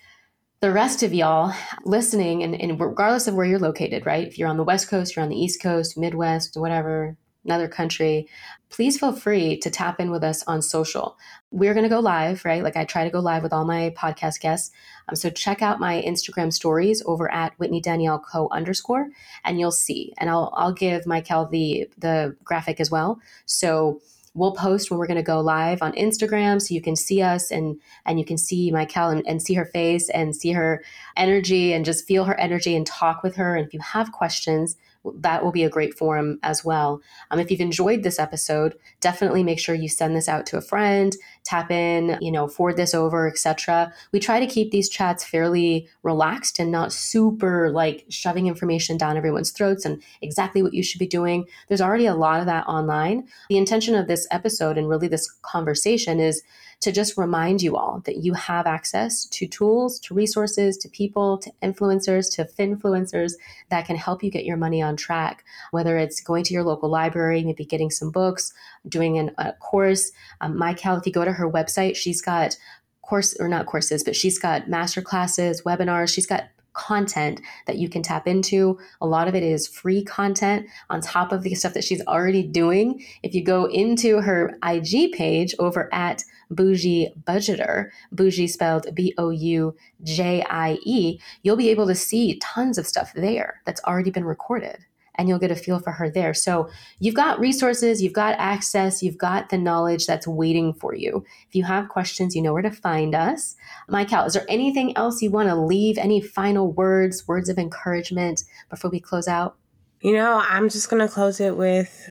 [0.67, 1.55] the rest of y'all
[1.85, 4.27] listening, and, and regardless of where you're located, right?
[4.27, 8.27] If you're on the West Coast, you're on the East Coast, Midwest, whatever, another country,
[8.69, 11.17] please feel free to tap in with us on social.
[11.53, 12.65] We're going to go live, right?
[12.65, 14.73] Like I try to go live with all my podcast guests.
[15.09, 19.07] Um, so check out my Instagram stories over at Whitney Danielle Co underscore,
[19.45, 20.15] and you'll see.
[20.19, 23.21] And I'll I'll give Mykail the the graphic as well.
[23.45, 24.01] So
[24.37, 27.51] we'll post when we're going to go live on Instagram so you can see us
[27.51, 30.85] and and you can see Mykail and, and see her face and see her
[31.17, 33.57] energy and just feel her energy and talk with her.
[33.57, 34.77] And if you have questions,
[35.17, 37.01] that will be a great forum as well.
[37.31, 40.61] Um, if you've enjoyed this episode, definitely make sure you send this out to a
[40.63, 43.93] friend, tap in, you know, forward this over, etc.
[44.13, 49.17] We try to keep these chats fairly relaxed and not super like shoving information down
[49.17, 51.47] everyone's throats and exactly what you should be doing.
[51.69, 53.29] There's already a lot of that online.
[53.49, 56.43] The intention of this episode and really this conversation is
[56.81, 61.39] to just remind you all that you have access to tools, to resources, to people,
[61.39, 63.33] to influencers, to finfluencers
[63.71, 65.45] that can help you get your money on track.
[65.71, 68.53] Whether it's going to your local library, maybe getting some books,
[68.89, 70.13] doing an, a course.
[70.41, 72.57] Um, if you go to her website, she's got
[73.03, 76.13] course or not courses, but she's got master classes, webinars.
[76.13, 78.79] She's got content that you can tap into.
[79.01, 82.43] A lot of it is free content on top of the stuff that she's already
[82.43, 83.05] doing.
[83.23, 86.23] If you go into her IG page over at
[86.53, 89.75] Boujie Budgeter, Boujie spelled B O U
[90.05, 94.25] J I E, you'll be able to see tons of stuff there that's already been
[94.25, 94.85] recorded
[95.17, 96.35] and you'll get a feel for her there.
[96.35, 101.25] So you've got resources, you've got access, you've got the knowledge that's waiting for you.
[101.49, 103.57] If you have questions, you know where to find us.
[103.91, 105.99] Mykail, is there anything else you want to leave?
[105.99, 109.57] Any final words, words of encouragement before we close out?
[110.01, 112.11] You know, I'm just going to close it with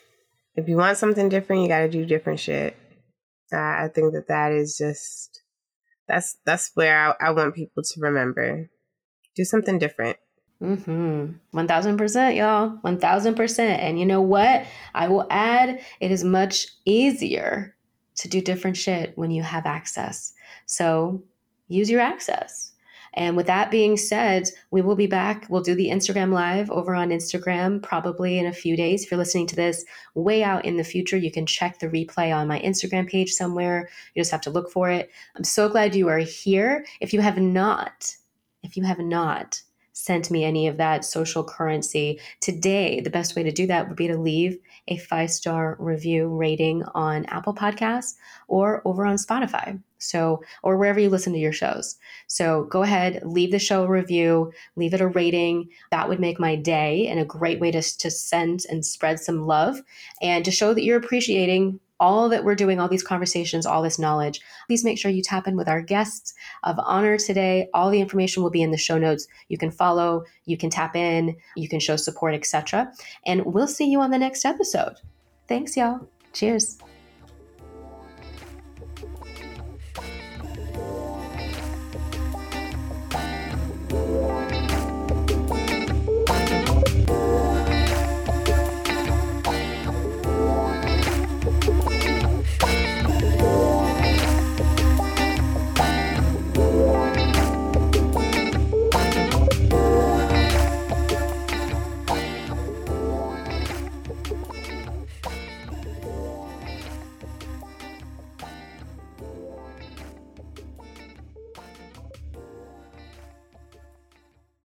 [0.55, 2.77] if you want something different, you got to do different shit.
[3.51, 5.43] I think that that is just
[6.07, 8.69] that's that's where I, I want people to remember.
[9.35, 10.17] Do something different.
[10.61, 11.57] Mm-hmm.
[11.57, 12.77] 1000%, y'all.
[12.83, 13.59] 1000%.
[13.59, 14.65] And you know what?
[14.93, 17.75] I will add it is much easier
[18.15, 20.33] to do different shit when you have access.
[20.65, 21.23] So
[21.67, 22.71] use your access.
[23.15, 25.45] And with that being said, we will be back.
[25.49, 29.03] We'll do the Instagram live over on Instagram probably in a few days.
[29.03, 29.85] If you're listening to this
[30.15, 33.89] way out in the future, you can check the replay on my Instagram page somewhere.
[34.13, 35.11] You just have to look for it.
[35.35, 36.85] I'm so glad you are here.
[36.99, 38.13] If you have not,
[38.63, 39.61] if you have not
[39.95, 43.95] sent me any of that social currency today, the best way to do that would
[43.95, 44.57] be to leave
[44.89, 48.15] a five star review rating on Apple Podcasts
[48.49, 49.81] or over on Spotify.
[49.97, 51.95] So, or wherever you listen to your shows.
[52.27, 55.69] So go ahead, leave the show a review, leave it a rating.
[55.91, 59.47] That would make my day and a great way to, to send and spread some
[59.47, 59.81] love
[60.21, 63.99] and to show that you're appreciating all that we're doing, all these conversations, all this
[63.99, 64.41] knowledge.
[64.67, 66.33] Please make sure you tap in with our guests
[66.63, 67.67] of honor today.
[67.73, 69.27] All the information will be in the show notes.
[69.47, 72.91] You can follow, you can tap in, you can show support, etc.
[73.25, 74.95] And we'll see you on the next episode.
[75.47, 76.07] Thanks, y'all.
[76.33, 76.79] Cheers.